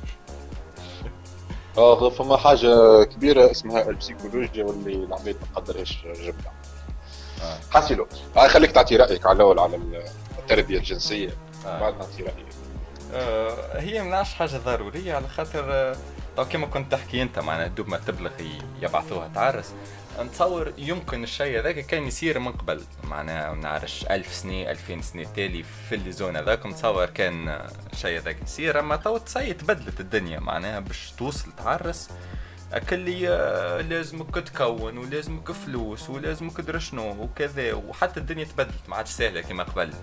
[1.77, 6.53] آه فما حاجة كبيرة اسمها البسيكولوجيا واللي العباد ما تقدرهاش جبتها.
[7.41, 7.57] آه.
[7.71, 8.07] حاسيلو
[8.47, 9.79] خليك تعطي رأيك على الأول على
[10.39, 11.29] التربية الجنسية.
[11.65, 11.79] آه.
[11.79, 12.45] بعد نعطي رأيي
[13.13, 15.65] آه هي مناش حاجة ضرورية على خاطر
[16.37, 18.31] آه كما كنت تحكي أنت معناها دوب ما تبلغ
[18.81, 19.73] يبعثوها تعرس.
[20.23, 22.81] نتصور يمكن الشيء هذاك كان يصير من قبل.
[23.03, 28.19] معناها ما نعرفش ألف سنة ألفين سنة تالي في les zones هذاك نتصور كان الشيء
[28.19, 28.79] هذاك يصير.
[28.79, 32.09] أما تو تسي تبدلت الدنيا معناها باش توصل تعرس
[32.73, 33.21] أكل
[33.89, 37.73] لازمك تكون ولازمك فلوس ولازمك درا شنو وكذا.
[37.73, 39.93] وحتى الدنيا تبدلت ما عادش سهلة كما قبل.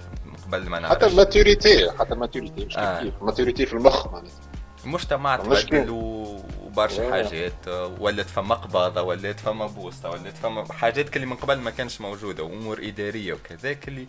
[0.47, 0.97] قبل ما نعرفش.
[0.97, 3.03] حتى ال maturité حتى ال maturité مش آه.
[3.03, 3.15] كيف.
[3.21, 4.41] ال maturité في المخ معناتها
[4.87, 7.53] المجتمع تبدل وبرشا حاجات.
[8.01, 12.43] ولات فما قباضة ولات فما بوسطة ولات فما حاجات اللي من قبل ما كانش موجودة
[12.43, 14.07] وأمور إدارية وكذاك اللي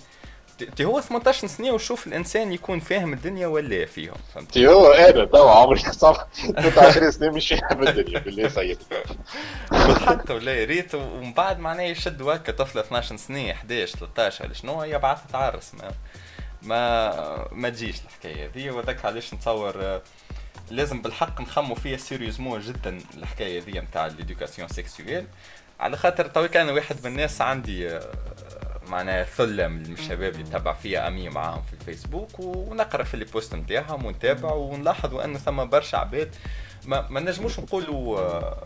[0.76, 5.26] تي هو 18 سنة وشوف الإنسان يكون فاهم الدنيا ولا فيهم فهمت؟ تي هو أنا
[5.26, 5.80] توا عمري
[6.60, 8.78] 23 سنة مش فاهم الدنيا بالله سيد.
[10.08, 10.96] حتى ولا ريت.
[10.96, 15.92] ومن بعد معناه يشدوا هكا طفلة 12 سنة 11 13 ولا شنو؟ يبعث تعرس ما
[16.62, 18.72] ما ما تجيش الحكاية هذه.
[18.72, 20.02] وذاك علاش نتصور
[20.72, 25.26] لازم بالحق نخمو فيها sérieusement جدا الحكاية دي نتاع l'éducation sexuelle.
[25.80, 28.12] على خاطر تو كان واحد من الناس عندي آه،
[28.88, 33.56] معناها ثلة من الشباب اللي تبع فيها amis معاهم في الفيسبوك ونقرأ في ال post
[33.56, 36.36] نتاعهم ونتابع ونلاحظ أنه ثم برشا عباد
[36.86, 38.64] ما, ما نجموش نقولوا آه،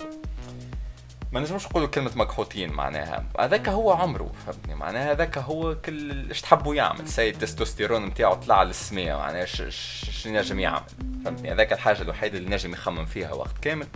[1.32, 3.26] ما نجموش نقولوا كلمة مكحوتين معناها.
[3.40, 7.08] هذاك هو عمره فهمتني؟ معناها هذاك هو كل إيش تحبوا يعمل.
[7.08, 10.84] c'est التستوستيرون نتاعو طلع للسماء معناها إيش نجم يعمل
[11.26, 13.88] فهمتني؟ هذاك الحاجة الوحيدة اللي نجم يخمم فيها وقت كامل.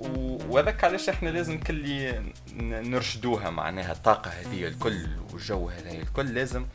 [0.00, 2.12] وهذاك علاش إحنا لازم كل
[2.60, 6.66] نرشدوها معناها الطاقة هذه الكل والجو هذا الكل لازم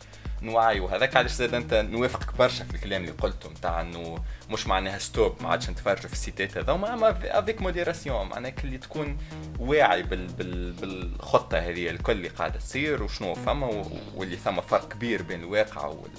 [0.41, 4.17] نوعي وهذاك علاش زاد أنت نوافقك برشا في الكلام اللي قلته نتاع إنه
[4.49, 8.79] مش معناها stop ما عادش نتفرجوا في ال sites هذوما اما avec modération معناها كل
[8.79, 9.17] تكون
[9.59, 13.85] واعي بال بال بالخطة هذه الكل اللي قاعدة تصير وشنو فما
[14.15, 16.09] واللي ثم فرق كبير بين الواقع وال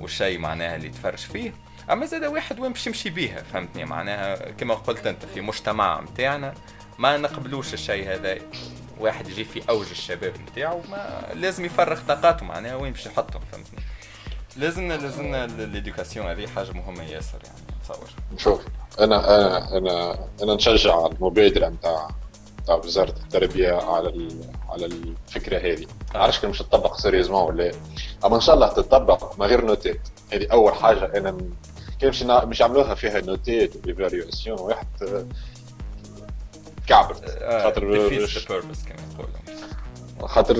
[0.00, 1.52] والشيء معناها اللي تفرج فيه.
[1.90, 6.54] أما زاد واحد وين باش يمشي بيها فهمتني؟ معناها كما قلت أنت في مجتمع نتاعنا
[6.98, 8.38] ما نقبلوش الشيء هذا.
[9.00, 13.80] واحد يجي في أوج الشباب نتاعو ما لازم يفرغ طاقاته معناها وين باش يحطهم فهمتني؟
[14.56, 18.08] لازمنا لازمنا ليدوكاسيون هذه حاجة مهمة ياسر يعني نتصور.
[18.36, 18.60] شوف
[19.00, 22.08] أنا أنا أنا أنا نشجع المبادرة نتاع
[22.62, 24.28] نتاع وزارة التربية على
[24.68, 25.86] على الفكرة هذه.
[26.14, 27.72] ما عرفتش كان مش تطبق sérieusement ولا؟
[28.24, 30.00] أما إن شاء الله تطبق من غير notes.
[30.32, 31.38] هذه أول حاجة أنا
[32.00, 34.86] كان مش مش يعملوها فيها notes و évaluation واحد
[36.88, 37.84] كعبت آه، خاطر
[40.22, 40.56] خاطر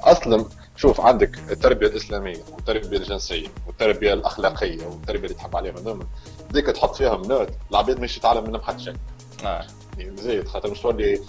[0.00, 0.44] أصلا
[0.76, 6.06] شوف عندك التربية الإسلامية والتربية الجنسية والتربية الأخلاقية والتربية اللي تحب عليها من
[6.50, 8.96] ديك تحط فيها note العباد مش تتعلم منهم حتى شيء.
[9.44, 9.66] آه.
[9.98, 11.20] يعني زيد خاطر مش تولي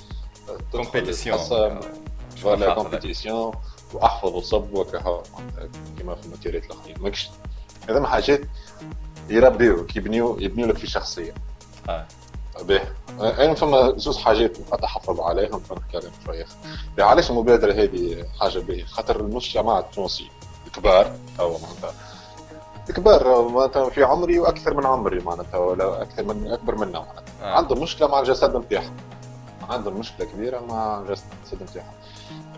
[0.72, 1.38] compétition
[2.42, 3.54] voilà compétition
[3.94, 5.24] وأحفظ وصب وكها
[6.00, 7.30] كما في الـ matière ات الاخرين ماكش
[7.90, 8.42] هذا حاجات
[9.30, 11.34] يربيوك يبنيو يبنيو لك في شخصية.
[11.90, 12.08] آه.
[12.64, 12.82] به.
[13.20, 16.46] أنا فما زوز حاجات أتحفظ عليهم فنتكلم شوية.
[17.00, 20.32] علاش المبادرة هذه حاجة باهية؟ خاطر المجتمع التونسي
[20.68, 21.94] الكبار أو معناتها.
[22.90, 27.24] الكبار معناتها في عمري وأكثر من عمري معناتها ولا أكثر من أكبر منا معناتها.
[27.44, 27.56] آه.
[27.56, 28.96] عندهم مشكلة مع الجسد نتاعهم
[29.70, 31.24] عندهم مشكلة كبيرة مع الجسد
[31.62, 31.92] نتاعهم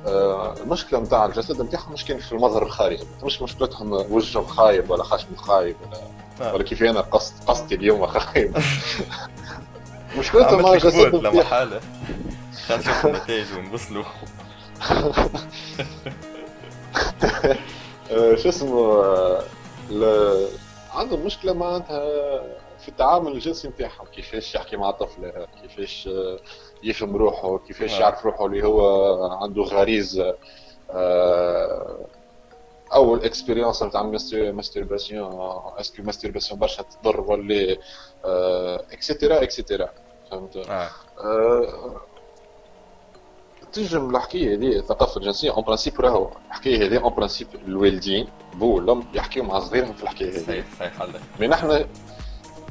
[0.07, 3.03] آه المشكلة نتاع الجسد نتاعهم مش كان في المظهر الخارجي.
[3.23, 6.01] مش مشكلتهم وجههم خايب ولا خشم خايب ولا
[6.49, 6.53] آه.
[6.53, 8.57] ولا كيف أنا قصد قصدي اليوم خايب.
[10.17, 11.79] مشكلته مع جسد لما حالة
[12.67, 14.03] خلينا نشوف النتائج ونوصلوا
[18.41, 19.03] شو اسمه
[20.93, 21.99] عندهم مشكلة معناتها
[22.79, 24.05] في التعامل الجنسي نتاعهم.
[24.13, 26.09] كيفاش يحكي مع طفله كيفاش
[26.83, 27.99] يفهم روحه كيفاش.
[27.99, 30.35] يعرف روحه اللي هو عنده غريزه
[30.91, 31.97] آه،
[32.93, 35.31] أول expérience نتاع masturbation
[35.79, 37.77] est-ce que masturbation برشا تضر ولا
[38.91, 39.89] et cetera et cetera
[40.31, 40.89] فهمت؟ آه.
[41.19, 42.01] آه.
[43.73, 49.03] تنجم الحكاية هذه الثقافة الجنسية en principe راهو الحكاية هذه en principe الوالدين البو والام
[49.13, 50.43] يحكيو مع صغيرهم في الحكاية هذه.
[50.43, 50.93] صحيح صحيح
[51.39, 51.85] مي نحن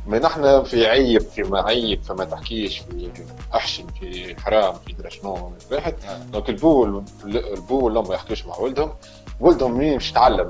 [0.06, 3.10] مي نحن في عيب في ما عيب فما تحكيش في
[3.54, 5.94] احشم في حرام في درا شنو واحد.
[6.32, 8.92] donc البو البو والام ما يحكيوش مع ولدهم
[9.40, 10.48] ولدهم مين باش يتعلم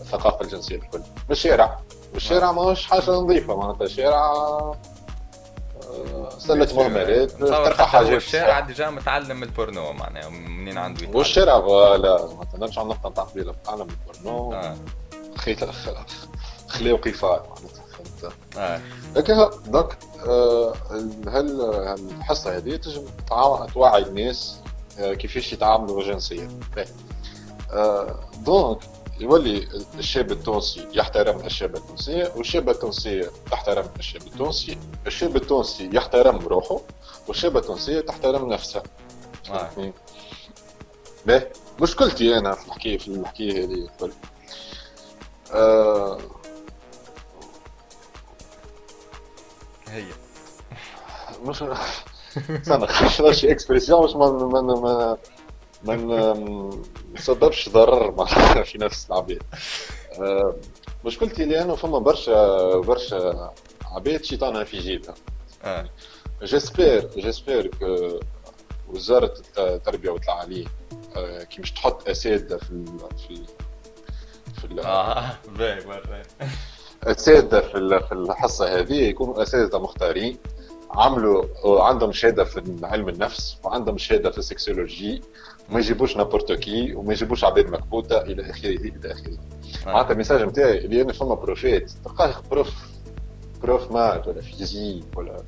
[0.00, 1.78] الثقافة الجنسية الكل بالشارع.
[2.14, 4.32] بالشارع ماهوش حاجة نظيفة معناتها الشارع
[6.38, 8.12] سلة مهملات تلقى حاجات.
[8.12, 11.16] الشارع déjà متعلم البورنو معناها منين عنده يتعلم.
[11.16, 11.56] والشارع
[11.96, 12.28] لا
[12.78, 14.76] على النقطة نتاع قبيلة تعلم البورنو آه.
[15.36, 15.62] خيط
[16.68, 17.84] خلي وقفار معناتها
[18.20, 18.80] فهمت؟ آه.
[19.16, 20.74] لكن donc آه،
[21.28, 21.60] هل
[22.18, 23.02] الحصة هذه تنجم
[23.66, 24.60] توعي الناس
[24.98, 26.48] آه، كيفاش يتعاملوا جنسيا؟
[28.44, 28.78] donc
[29.20, 29.68] يولي
[29.98, 36.80] الشاب التونسي يحترم الشابة التونسية والشابة التونسية تحترم الشاب التونسي الشاب التونسي يحترم روحه
[37.28, 38.82] والشابة التونسية تحترم نفسها
[39.50, 39.92] آه.
[41.26, 41.48] باهي
[41.80, 44.12] مشكلتي أنا في الحكاية في الحكاية هذه الكل.
[45.52, 46.18] آه.
[49.88, 50.04] هي.
[51.44, 51.62] مش
[52.50, 55.16] استنى شي اكسبريسيون مش من من ما
[57.14, 58.26] نسببش ضرر
[58.64, 59.42] في نفس العباد
[60.20, 60.56] آه،
[61.04, 63.50] مشكلتي اللي أنا فما برشا برشا
[63.84, 65.14] عباد شيطانها في جيبها.
[65.64, 65.88] آه.
[66.42, 68.20] j'espère j'espère que
[68.88, 70.68] وزارة التربية والتعليم
[71.16, 72.84] آه، كي مش تحط أساتذة في
[73.28, 73.42] في
[74.60, 75.80] في آه باهي
[77.04, 80.38] أساتذة في في الحصة هذه يكونوا أساتذة مختارين
[80.90, 81.44] عملوا
[81.84, 85.22] عندهم شهادة في علم النفس وعندهم شهادة في ال sexologie
[85.70, 89.38] وما يجيبوش n'importe qui وما يجيبوش عباد مكبوتة إلى آخره إلى آخره.
[89.86, 91.90] معناتها الميساج نتاعي اللي أنا فما بروفيت.
[92.04, 92.74] تلقاه بروف
[93.62, 95.42] بروف مات ولا فيزيك ولا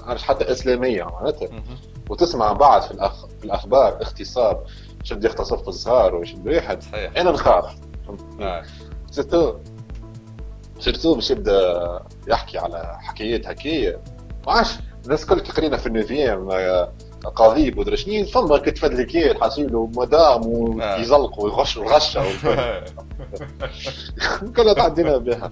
[0.00, 1.48] عارف حتى إسلامية معناتها.
[2.10, 3.26] وتسمع بعد في, الأخ...
[3.26, 4.64] في الأخبار اغتصاب
[5.02, 6.82] شد يغتصب في الزهار ويشد واحد.
[7.20, 7.74] أنا نخاف
[9.10, 9.58] سيرتو
[10.80, 14.00] سيرتو باش يبدأ يحكي على حكايات هكايا
[14.46, 14.70] ما عادش
[15.04, 16.48] الناس الكل قرينا في النوفيام
[17.24, 22.22] قضيب ودرا شنين فما كتفدلكيات حاسيلو مدام ويزلقوا ويغشوا الغشه
[24.56, 25.50] كلها تعدينا بها.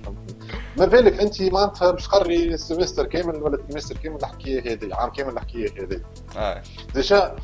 [0.78, 5.32] ما بالك أنت معناتها باش تقري semestre كامل ولا trimestre كامل الحكاية هذه عام كامل
[5.32, 6.00] الحكاية هذه.
[6.36, 6.62] آه.
[6.94, 7.36] déjà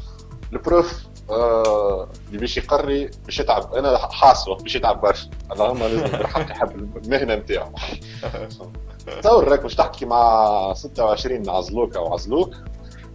[0.52, 3.74] ال prof آه اللي باش يقري باش يتعب.
[3.74, 5.30] أنا حاصيلو باش يتعب برشا.
[5.52, 7.72] اللهم لازم بالحق يحب المهنة نتاعو.
[9.22, 12.54] تصور راك باش تحكي مع 26 عزوك أو عزوك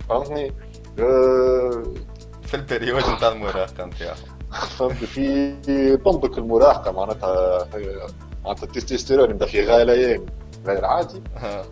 [0.09, 0.53] فهمتني؟ آه،
[2.43, 4.15] في ال période نتاع المراهقة نتاعو
[4.77, 4.93] فهمت.
[4.93, 7.67] في طنبك المراهقة معناتها
[8.45, 10.25] معناتها ال testostérone يبدأ في غليان
[10.65, 11.21] غير عادي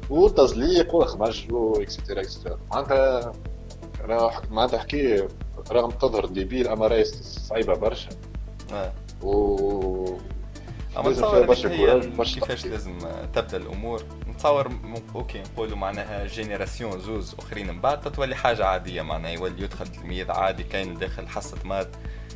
[0.09, 3.31] وتزليق وخمج و et cetera et cetera معناتها
[4.51, 5.27] معناتها حكايه
[5.71, 8.09] رغم تظهر débile أما راهي صعيبة برشا.
[8.73, 8.93] آه.
[9.23, 10.00] و
[10.97, 11.55] أما نتصور
[12.23, 12.97] كيفاش لازم
[13.33, 14.03] تبدأ الأمور.
[14.29, 14.71] نتصور
[15.15, 20.31] okay نقولوا معناها génération زوز أخرين من بعد تتولي حاجة عادية معناها يولي يدخل تلميذ
[20.31, 21.87] عادي كاين داخل حصة maths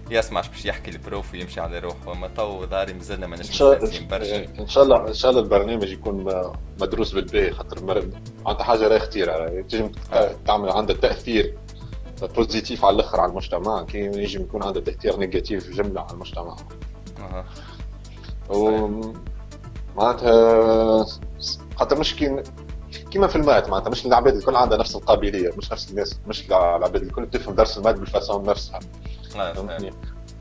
[0.10, 2.12] يسمع باش يحكي ال prof ويمشي على روحه.
[2.12, 3.62] أما تو دأري مازلنا ما نجمش
[4.00, 4.60] برشا.
[4.60, 6.44] إن شاء الله إن شاء الله البرنامج يكون
[6.82, 9.92] مدروس بالباهي خاطر معناتها حاجة راهي خطيره تنجم
[10.48, 11.58] تعمل عندها تأثير
[12.22, 13.84] positif على الآخر على المجتمع.
[13.84, 16.56] كي ينجم يكون عندها تأثير négatif جمله على المجتمع.
[17.20, 17.44] و
[19.96, 21.06] معناتها
[21.76, 22.44] خاطر مش كي
[23.12, 26.48] كيما في ال maths معناتها مش العباد الكل عندها نفس القابلية مش نفس الناس مش
[26.48, 28.80] العباد الكل تفهم درس ال maths بال façon نفسها.
[29.30, 29.94] فهمتني؟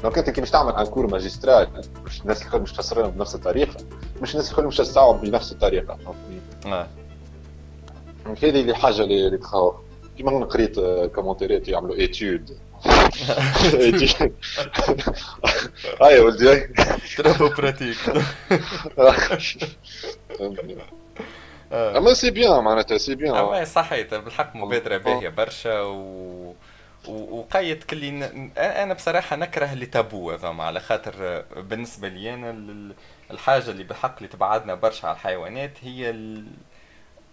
[0.02, 1.68] دونك أنت كي مش تعمل عن كور ماجسترال؟
[2.06, 3.76] مش الناس الكل مش تفسرها بنفس الطريقة.
[4.22, 6.40] مش الناس الكل مش تستوعب بنفس الطريقة فهمتني؟
[8.26, 9.74] هذه اللي الحاجة اللي تخوف.
[10.16, 10.80] كيما قريت
[11.14, 12.58] كومنتيرات يعملوا ايتود
[16.02, 16.68] هاي ولدي
[17.16, 17.96] ترابو براتيك
[21.72, 26.54] اما سي بيان معناتها سي بيان اما صحيت بالحق مبادره باهيه برشا و
[27.08, 28.50] وقيد كلي ن...
[28.58, 32.94] أنا بصراحه نكره اللي تابو هذا على خاطر بالنسبة لي أنا
[33.30, 36.46] الحاجة اللي بحق اللي تبعدنا برشا على الحيوانات هي ال...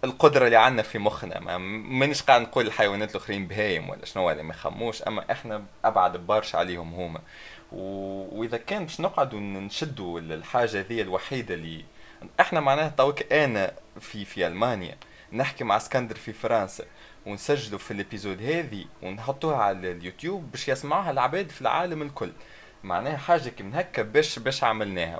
[0.04, 1.40] القدرة اللي عندنا في مخنا.
[1.40, 5.02] ما مانيش قاعد نقول الحيوانات الأخرين بهايم ولا شنو اللي ما يخموش.
[5.02, 7.20] أما إحنا أبعد برشا عليهم هما.
[7.72, 11.84] وإذا كان باش نقعدوا نشدوا الحاجة ذي الوحيدة اللي
[12.40, 14.96] إحنا معناها توك أنا في في ألمانيا.
[15.32, 16.84] نحكي مع إسكندر في فرنسا.
[17.26, 22.32] ونسجلوا في ال épisode هذه ونحطوها على اليوتيوب باش يسمعوها العباد في العالم الكل.
[22.82, 25.18] معناها حاجة كي من هكا باش باش عملناها.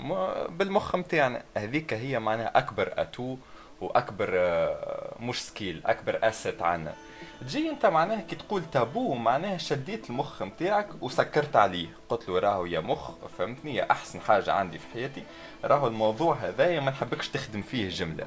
[0.49, 3.37] بالمخ نتاعنا هذيك هي معناها أكبر atout
[3.83, 6.95] وأكبر آه، مش skill أكبر asset عنا.
[7.41, 11.87] تجي أنت معناها كي تقول تابو معناها شديت المخ نتاعك وسكرت عليه.
[12.09, 15.23] قلت له راهو يا مخ فهمتني؟ يا أحسن حاجة عندي في حياتي.
[15.65, 18.27] راهو الموضوع هذايا ما نحبكش تخدم فيه جملة.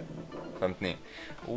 [0.61, 0.95] فهمتني؟
[1.47, 1.53] و...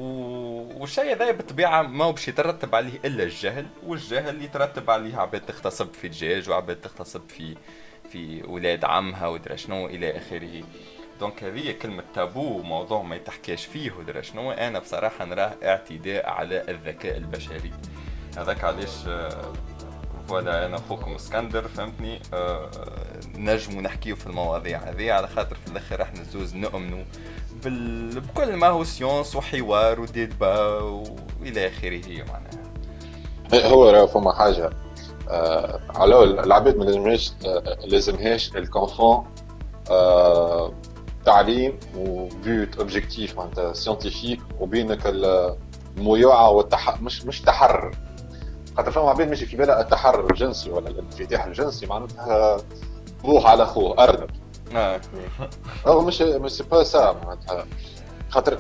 [0.81, 6.09] والشيء هذا بالطبيعة ما باش يترتب عليه إلا الجهل والجهل يترتب عليه عباد تغتصب في
[6.09, 7.57] دجاج وعباد تغتصب في
[8.13, 10.63] في ولاد عمها ودرا شنو إلى آخره.
[11.21, 14.51] donc هذه كلمة تابو موضوع ما يتحكاش فيه ودرا شنو.
[14.51, 17.73] أنا بصراحة نراه اعتداء على الذكاء البشري.
[18.37, 18.91] هذاك علاش
[20.29, 22.71] voilà أنا أخوكم اسكندر فهمتني؟ آه
[23.35, 25.13] نجموا نحكيو في المواضيع هذه.
[25.13, 27.05] على خاطر في الآخر إحنا زوز نؤمنوا
[27.65, 28.21] بال...
[28.21, 33.69] بكل ما هو science وحوار وديدبا وإلى آخره معناها.
[33.69, 34.71] هو راه فما حاجة.
[35.29, 39.27] آه على العباد ما لازمهاش آه لازمهاش الconfiance.
[39.91, 40.73] آه
[41.29, 45.01] تعليم وبيوت objectif معناتها scientifique وبينك
[45.97, 47.91] الميوعة والتح مش مش تحرر.
[48.77, 52.57] خاطر فما عباد ماشي في بالها التحرر الجنسي ولا الانفتاح الجنسي معناتها
[53.25, 54.31] بوح على اخوه أرنب.
[54.77, 55.01] آه.
[55.87, 57.67] هو مش مش با سا معناتها.
[58.31, 58.59] خاطر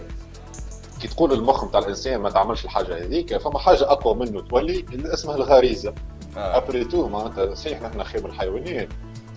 [1.00, 5.14] كي تقول المخ نتاع الإنسان ما تعملش الحاجة هذيك فما حاجة أقوى منه تولي اللي
[5.14, 5.94] اسمها الغريزه
[6.36, 8.88] ابري تو معناتها صحيح نحن خير من الحيوانات.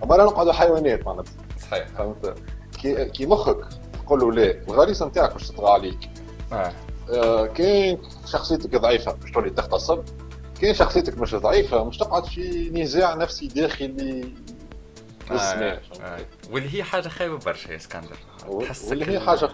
[0.04, 1.32] أما نقعدوا حيوانات معناتها.
[1.70, 1.86] صحيح.
[1.88, 2.34] فهمت؟
[2.82, 3.58] كي كي مخك.
[4.06, 6.10] تقول له لا الغريزة نتاعك باش تطغى عليك.
[6.52, 6.72] آه.
[7.10, 10.04] آه كاين شخصيتك ضعيفة باش تولي تغتصب
[10.60, 14.32] كاين شخصيتك مش ضعيفة مش تقعد في نزاع نفسي داخلي.
[15.30, 15.34] آه.
[15.34, 16.18] آه.
[16.50, 18.16] واللي هي حاجة خايبة برشا يا اسكندر.
[18.48, 19.48] واللي هي حاجة.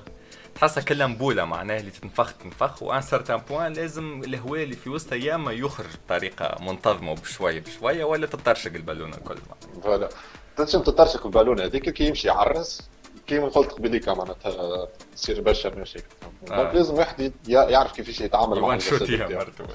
[0.54, 4.76] تحسها كلها مبولة معناها اللي تنفخ تنفخ و à un certain point لازم الهواء اللي
[4.76, 9.36] في وسطها يا اما يخرج بطريقة منتظمة بشويه بشوية ولا تطرشق البالونة الكل.
[9.82, 10.08] voilà.
[10.56, 12.88] تنجم تطرشق البالونه هذيك كي يمشي يعرس
[13.28, 16.06] كيما قلت قبليك معناتها تصير برشا مشاكل.
[16.50, 16.72] آه.
[16.72, 19.10] لازم واحد يعرف كيفاش يتعامل مع الجسد.
[19.10, 19.66] مرته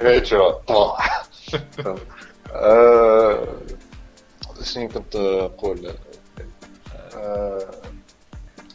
[0.00, 0.52] هيك شو
[4.62, 5.94] شنو كنت أقول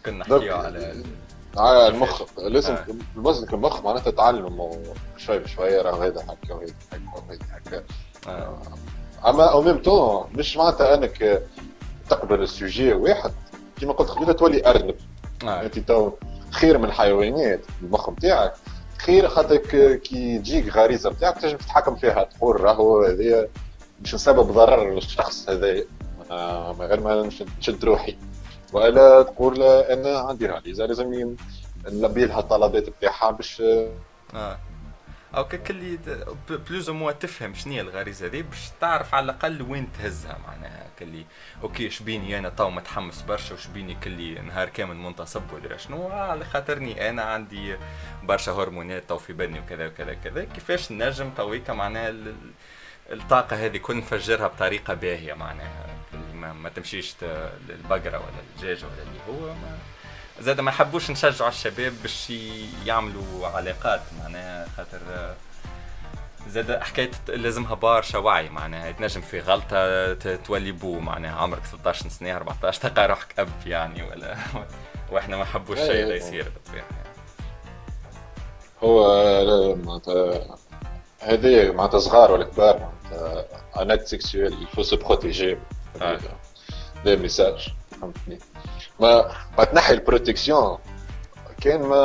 [0.05, 1.03] كنا نحكيو على
[1.57, 2.21] على المخ.
[2.37, 2.85] لازم آه.
[3.15, 4.83] المزك المخ معناتها تعلم
[5.17, 7.83] شوي بشوي راه هذا حكى وهذا حكى وهذا حكى
[9.26, 11.43] أما au même temps مش معناتها أنك
[12.09, 13.32] تقبل ال sujet واحد.
[13.80, 14.95] كيما قلت قبيلة تولي ارنب
[15.43, 15.61] آه.
[15.61, 16.11] أنت تو
[16.51, 18.53] خير من الحيوانات المخ نتاعك
[18.97, 19.55] خير خاطر
[19.95, 23.47] كي تجيك غريزة نتاعك تنجم تتحكم فيها تقول راهو هذايا
[24.01, 25.82] مش نسبب ضرر للشخص هذا
[26.32, 28.17] آه غير ما نشد روحي.
[28.74, 31.36] وألا تقول أنا عندي غريزة لازم
[31.91, 33.63] نلبي لها الطلبات نتاعها باش
[34.36, 34.57] آه.
[35.36, 35.97] أو كل
[36.49, 40.89] بلوز موا تفهم شنو هي الغريزة دي باش تعرف على الأقل وين تهزها معناها.
[40.99, 41.25] كلي
[41.63, 47.09] أوكي شبيني أنا تو متحمس برشا وشبيني كلي نهار كامل منتصب ودرا شنو؟ على خاطرني
[47.09, 47.75] أنا عندي
[48.23, 52.13] برشا هرمونات تو في بدني وكذا وكذا كذا كيفاش نجم تويكا معناها
[53.11, 55.86] الطاقة هذه كل نفجرها بطريقة باهية معناها.
[56.34, 57.15] ما, ما تمشيش
[57.69, 59.77] للبقره ولا الدجاج ولا اللي هو ما
[60.41, 62.29] زاد ما حبوش نشجعوا الشباب باش
[62.85, 64.99] يعملوا علاقات معناها خاطر
[66.47, 72.35] زاد حكاية لازمها برشا وعي معناها تنجم في غلطة تولي père معناها عمرك 13 سنة
[72.35, 74.35] 14 تلقى روحك أب يعني ولا
[75.11, 76.85] وإحنا ما حبوش الشيء هذا يصير بالطبيعة.
[78.83, 80.57] هو معناتها
[81.19, 83.45] هذه معناتها صغار ولا كبار معناتها
[83.82, 85.57] un acte sexuel il faut se protéger
[87.05, 87.69] de message
[88.01, 88.39] فهمتني
[88.99, 90.77] ما ما تنحي ال protection.
[91.61, 91.97] كان ما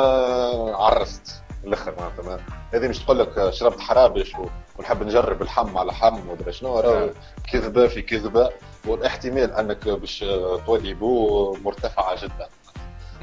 [0.75, 2.39] عرست الأخر معناتها
[2.73, 4.33] هذه مش تقول لك شربت حرابش
[4.79, 7.09] ونحب نجرب الحم على حم ومدري شنو راهو
[7.51, 8.49] كذبة في كذبة.
[8.87, 10.25] والاحتمال أنك باش
[10.65, 12.49] تولي بو مرتفعة جدا.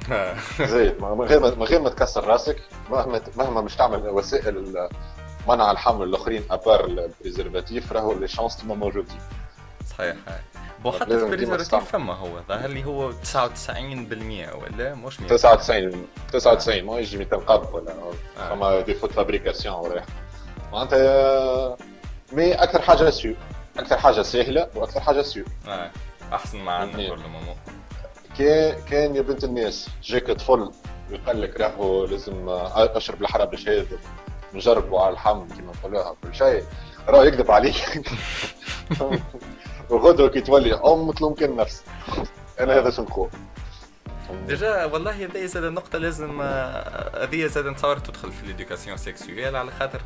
[0.74, 4.88] زيد من غير من غير ما تكسر راسك مهما مهما مش تعمل وسائل
[5.48, 9.18] منع الحمل الأخرين à part ال préservatif راهو les chances موجودين
[9.90, 10.16] صحيح.
[10.82, 12.40] bon حتى ال préservatif فما هو.
[12.48, 13.14] ظاهر لي هو 99%
[14.54, 18.12] ولا مش 99 99 ما يجي 200 قب ولا آه.
[18.54, 20.02] فما défaut fabrication ولا
[20.72, 21.76] معناتها
[22.32, 23.34] mais أكثر حاجة sûre
[23.78, 25.90] أكثر حاجة سهلة وأكثر حاجة sûre آه.
[26.32, 27.22] أحسن ما عندنا كل
[28.38, 30.70] كان كان يا بنت الناس جاك طفل
[31.10, 33.98] ويقول لك راهو لازم أشرب الحرب باش هذا
[34.54, 36.62] نجربوا على الحم كما نقولوها كل شيء.
[37.08, 37.74] راه يكذب عليك.
[39.92, 41.84] وغدوه كي تولي ام تلوم نفس.
[42.60, 43.28] أنا هذا شو نقول؟
[44.46, 50.00] déjà والله هذه زاد النقطة لازم هذه زاد نتصور تدخل في l'éducation sexuelle على خاطر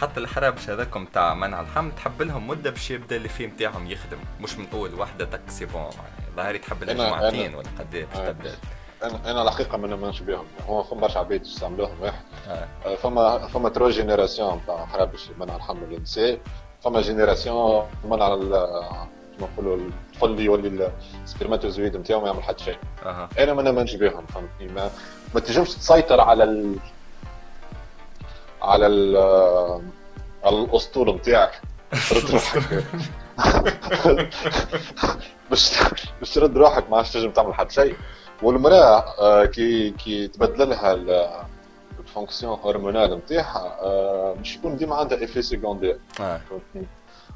[0.00, 4.18] حتى الحرابش هذاكم تاع منع الحمل تحب لهم مدة باش يبدأ اللي فيه نتاعهم يخدم
[4.40, 5.90] مش من أول وحده tac c'est bon
[6.36, 8.54] ظاهري تحب لها جمعتين ولا قد إيه باش تبدأ.
[9.02, 10.44] أنا أنا الحقيقة ما نؤمنش بهم.
[10.68, 12.22] هو فما برشا عباد يستعملوهم واحد.
[12.48, 12.94] آه.
[12.94, 16.38] فما فما trois générations تاع حرابش منع الحمل للنساء
[16.84, 18.34] فما génération منع
[19.38, 20.92] كما نقولوا الطفل يولي
[21.24, 22.78] ال spermatozoïde نتاعو ما يعمل حتى شيء.
[23.04, 23.28] أه.
[23.38, 24.90] أنا ما نؤمنش بهم فهمتني؟ ما
[25.34, 26.76] ما تنجمش تسيطر على ال...
[28.62, 29.16] على ال...
[30.44, 31.60] على الأسطول نتاعك.
[32.10, 32.84] ترد روحك.
[35.50, 35.82] باش
[36.20, 37.96] باش ترد روحك ما عادش تنجم تعمل حتى شيء.
[38.42, 40.92] والمرأة آه، كي كي تبدل لها
[41.98, 45.98] ال fonction hormonale نتاعها آه، مش يكون ديما عندها effets secondaires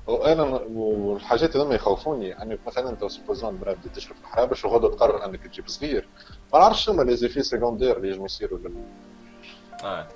[0.06, 0.42] وأنا
[0.74, 5.68] والحاجات هذوما يخوفوني يعني مثلا أنت supposons المراه بدات تشرب الحرابش وغدا تقرر أنك تجيب
[5.68, 6.08] صغير.
[6.52, 8.74] ما نعرفش شنو les effets secondaires اللي يجموا يصيروا لل
[9.84, 10.06] آه.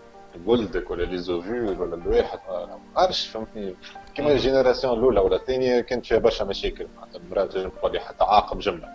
[0.47, 2.39] ولدك ولا les ovules ولا الواحد.
[2.49, 3.75] ما نعرفش فهمتني؟
[4.15, 6.87] كيما ال génération الأولى ولا الثانية كانت فيها برشا مشاكل.
[6.97, 8.89] معناتها المراه تنجم تولي حتى عاقب جملة.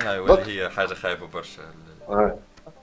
[0.00, 1.62] أيوه هي حاجة خايبة برشا.
[2.08, 2.38] آه.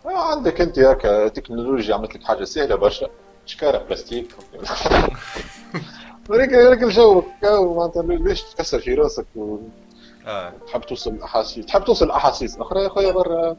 [0.06, 3.08] عندك أنت هكا تكنولوجيا عملت لك حاجة سهلة برشا.
[3.46, 4.36] شكارة بلاستيك.
[6.30, 7.24] ولكن ولكن الجو.
[7.76, 9.58] معناتها ليش تكسر في راسك و...
[10.26, 10.54] آه.
[10.68, 13.58] تحب توصل الاحاسيس تحب توصل الاحاسيس أخرى يا خويا برا.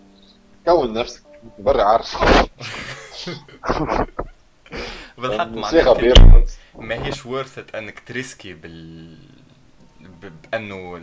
[0.64, 1.23] كون نفسك.
[1.59, 2.16] برا عارف.
[5.18, 6.45] بالحق معناتها
[6.79, 9.16] ما هيش ورثت إنك تريسكي بال
[10.53, 10.99] بأنه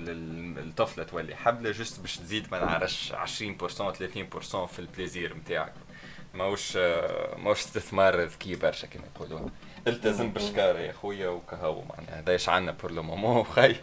[0.58, 1.36] الطفلة تولي.
[1.36, 5.74] حبلة juste باش تزيد ما نعرفش 20% 30% في ال plaisir نتاعك
[6.38, 6.78] ماهوش
[7.38, 9.52] ماهوش استثمار ذكي برشا كما يقولون
[9.88, 13.76] التزم بالشكاره يا خويا وكهو معناها هذا إيش عندنا pour le moment خي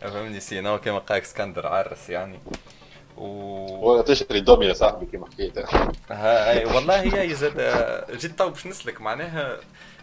[0.00, 2.38] فهمني sinon؟ كما قالك إسكندر عرس يعني.
[3.16, 5.58] و تشتري دومي يا صاحبي كما حكيت.
[6.10, 7.56] ها والله هي زاد
[8.16, 9.56] جيت تو باش نسلك معناها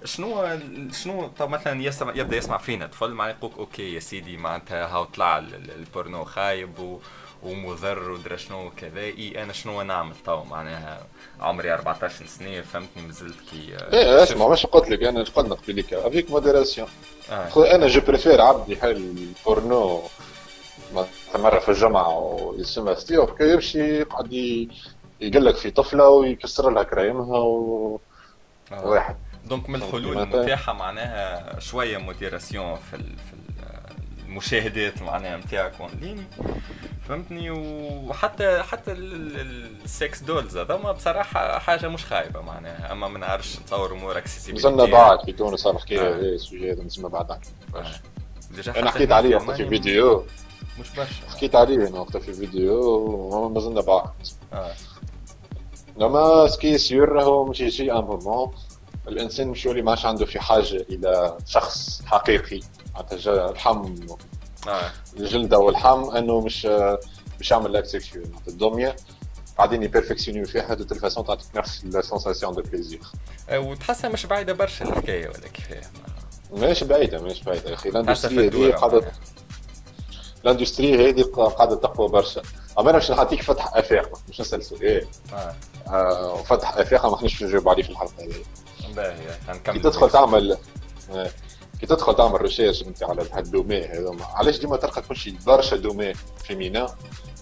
[0.05, 0.59] شنو
[1.03, 5.03] شنو طب مثلا يسمع يبدأ يسمع فينا طفل معناها يقول OK يا سيدي معناتها هاو
[5.03, 6.99] طلع البورنو خايب و
[7.43, 9.01] ومضر ودرا شنو وكذا.
[9.01, 11.05] إي أنا شنو نعمل؟ تو معناها
[11.41, 16.31] عمري 14 سنة فهمتني مازلت كي إيه اسمع مش قلت لك أنا قلنا قبيليك افيك
[16.31, 16.87] موديراسيون
[17.31, 17.75] آه.
[17.75, 20.01] أنا je préfère عبد يحل البورنو
[21.35, 24.33] مرة في الجامعة ويسمى ستيو يمشي يقعد
[25.21, 27.99] يقلك في طفلة ويكسر لها كرايمها و...
[28.71, 28.87] آه.
[28.87, 29.15] واحد.
[29.45, 33.33] donc من الحلول المتاحة معناها شوية modération في, في
[34.31, 36.27] المشاهدات معناها نتاعك اونلاين
[37.07, 42.91] فهمتني؟ وحتى حتى ال sex dolls هذوما بصراحة حاجة مش خايبة معناها.
[42.91, 46.19] أما ما نعرفش نتصور أمور accessibilité نزلنا بعد في تونس صار حكايه آه.
[46.19, 48.79] ال sujet هذا نسمع بعد آه.
[48.79, 50.25] أنا حكيت عليه وقت في فيديو.
[50.79, 51.29] مش برشا.
[51.29, 52.81] حكيت عليه أنا وقت في فيديو.
[52.83, 54.09] وما زلنا بعد.
[55.97, 58.51] لما سكي سيور راهو مش يجي un moment
[59.07, 62.59] الإنسان مش يولي ما عنده في حاجة إلى شخص حقيقي.
[62.95, 63.95] معناتها اللحم.
[64.67, 64.91] آه.
[65.17, 66.65] الجلدة واللحم إنه مش
[67.39, 68.95] مش يعمل l'acte sexuel الدميه
[69.57, 70.73] قاعدين يبرفكسيونيو فيها.
[70.73, 73.01] de façon تعطيك نفس ال sensation de plaisir
[73.53, 75.81] وتحسها مش بعيدة برشا الحكاية ولا كيفاه
[76.53, 77.89] مش بعيدة مش بعيدة يا أخي.
[77.89, 79.11] ال industrie هذه قاعدة
[80.45, 82.41] ال industrie هذه قاعدة تقوى برشا.
[82.79, 85.07] أما أنا باش نعطيك فتح أفاق مش نسأل سؤال.
[85.33, 85.55] آه.
[85.87, 88.43] آه فتح أفاق ما احناش نجاوب عليه في الحلقة هذه.
[88.95, 90.57] باهي كي تدخل تعمل
[91.11, 91.31] آه.
[91.81, 95.75] كي تدخل تعمل recherche أنت على هال domaines هذوما علاش ديما تلقى كل شيء برشا
[95.75, 96.95] domaine féminin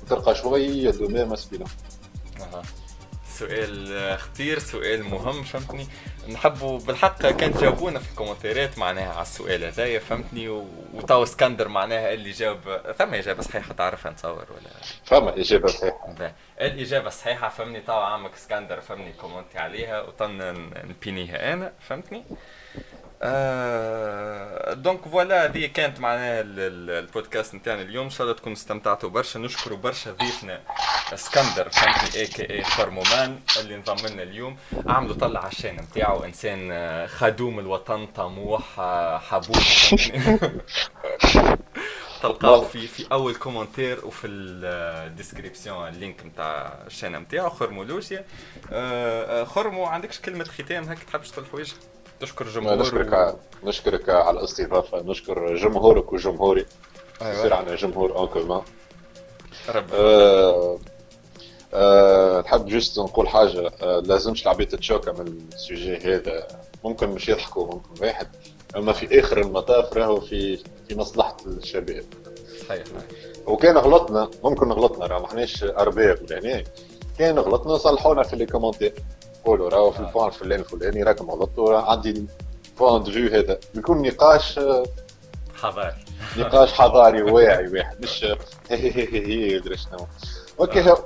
[0.03, 1.65] وتلقى شوية domaine masculin
[3.39, 5.87] سؤال خطير سؤال مهم فهمتني؟
[6.29, 10.49] نحبوا بالحق كان تجاوبونا في الكومنتات معناها على السؤال هذايا فهمتني؟
[10.93, 12.59] وتو اسكندر معناها اللي جاوب
[12.97, 14.71] ثم إجابة صحيحة تعرفها نتصور ولا؟
[15.05, 16.33] فما إجابة صحيحة.
[16.61, 20.37] الاجابه الصحيحه فهمني تو عمك اسكندر فهمني كومنتي عليها وتو
[20.89, 22.23] نبينيها أنا فهمتني؟
[23.21, 28.03] آه donc voilà هذه كانت معناها البودكاست نتاعنا اليوم.
[28.03, 29.37] إن شاء الله تكونوا استمتعتوا برشا.
[29.39, 30.61] نشكروا برشا ضيفنا
[31.13, 34.57] اسكندر فهمتني et qui est vraiment اللي انضم لنا اليوم.
[34.87, 39.57] اعملوا طلة على ال chaîne نتاعو إنسان آه، خدوم الوطن طموح آه، حبوب.
[42.21, 47.49] تلقاو في في أول commentaire وفي ال description ال link نتاع ال chaîne نتاعو.
[47.49, 48.25] خرمولوجيا
[48.71, 51.73] آه خرمو عندكش كلمة ختام؟ هيك تحبش تقول حوايج؟
[52.21, 53.67] نشكر جمهور نشكرك و...
[53.67, 55.01] نشكرك على الاستضافة.
[55.01, 56.65] نشكر جمهورك وجمهوري.
[57.21, 57.33] أيوة.
[57.33, 58.61] يصير عندنا جمهور en commun
[59.69, 60.79] ربي آه،
[61.73, 63.71] آه، تحب juste نقول حاجة.
[63.81, 66.47] آه، لازمش العباد تتشوكا من ال sujet هذا.
[66.83, 68.27] ممكن مش يضحكوا ممكن واحد.
[68.75, 72.03] أما في آخر المطاف راهو في في مصلحة الشباب.
[72.69, 72.83] صحيح.
[73.47, 74.29] وكان غلطنا.
[74.43, 76.63] ممكن غلطنا راه ما احناش أرباب يعني
[77.19, 78.93] كان غلطنا صلحونا في les commentaires
[79.45, 79.99] قولوا راهو في.
[79.99, 82.25] ال point الفلاني الفلاني راكم غلطتوا عندي
[82.79, 83.59] point de vue هذا.
[83.75, 84.59] يكون نقاش
[85.55, 85.95] حضاري.
[86.37, 88.37] نقاش حضاري واعي واحد مش هي
[88.91, 90.07] هي هي أدري شنو.
[90.59, 90.97] OK آه.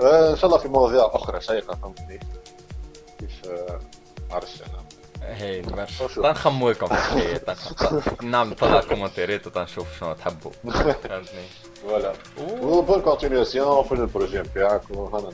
[0.00, 2.20] آه، إن شاء الله في مواضيع أخرى شيقة فهمتني
[3.18, 3.80] كيف آه،
[4.30, 4.82] عرفت أنا
[5.36, 6.26] هي برشا شوف.
[6.26, 6.88] تنخمو لكم
[8.22, 10.50] نعمل طلع كومنتيرات وتنشوف شنو تحبوا.
[10.70, 11.46] فهمتني؟
[11.82, 12.12] voilà
[12.62, 15.30] و bonne continuation في ال projet نتاعك وهنا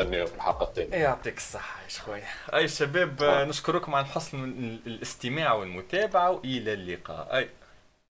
[0.00, 0.96] نستناو في الحلقة الثانية.
[0.96, 2.24] يعطيك الصحة يا شوية
[2.54, 3.22] أي شباب.
[3.48, 7.36] نشكركم على حسن ال- الاستماع والمتابعة وإلى اللقاء.
[7.36, 7.48] أي.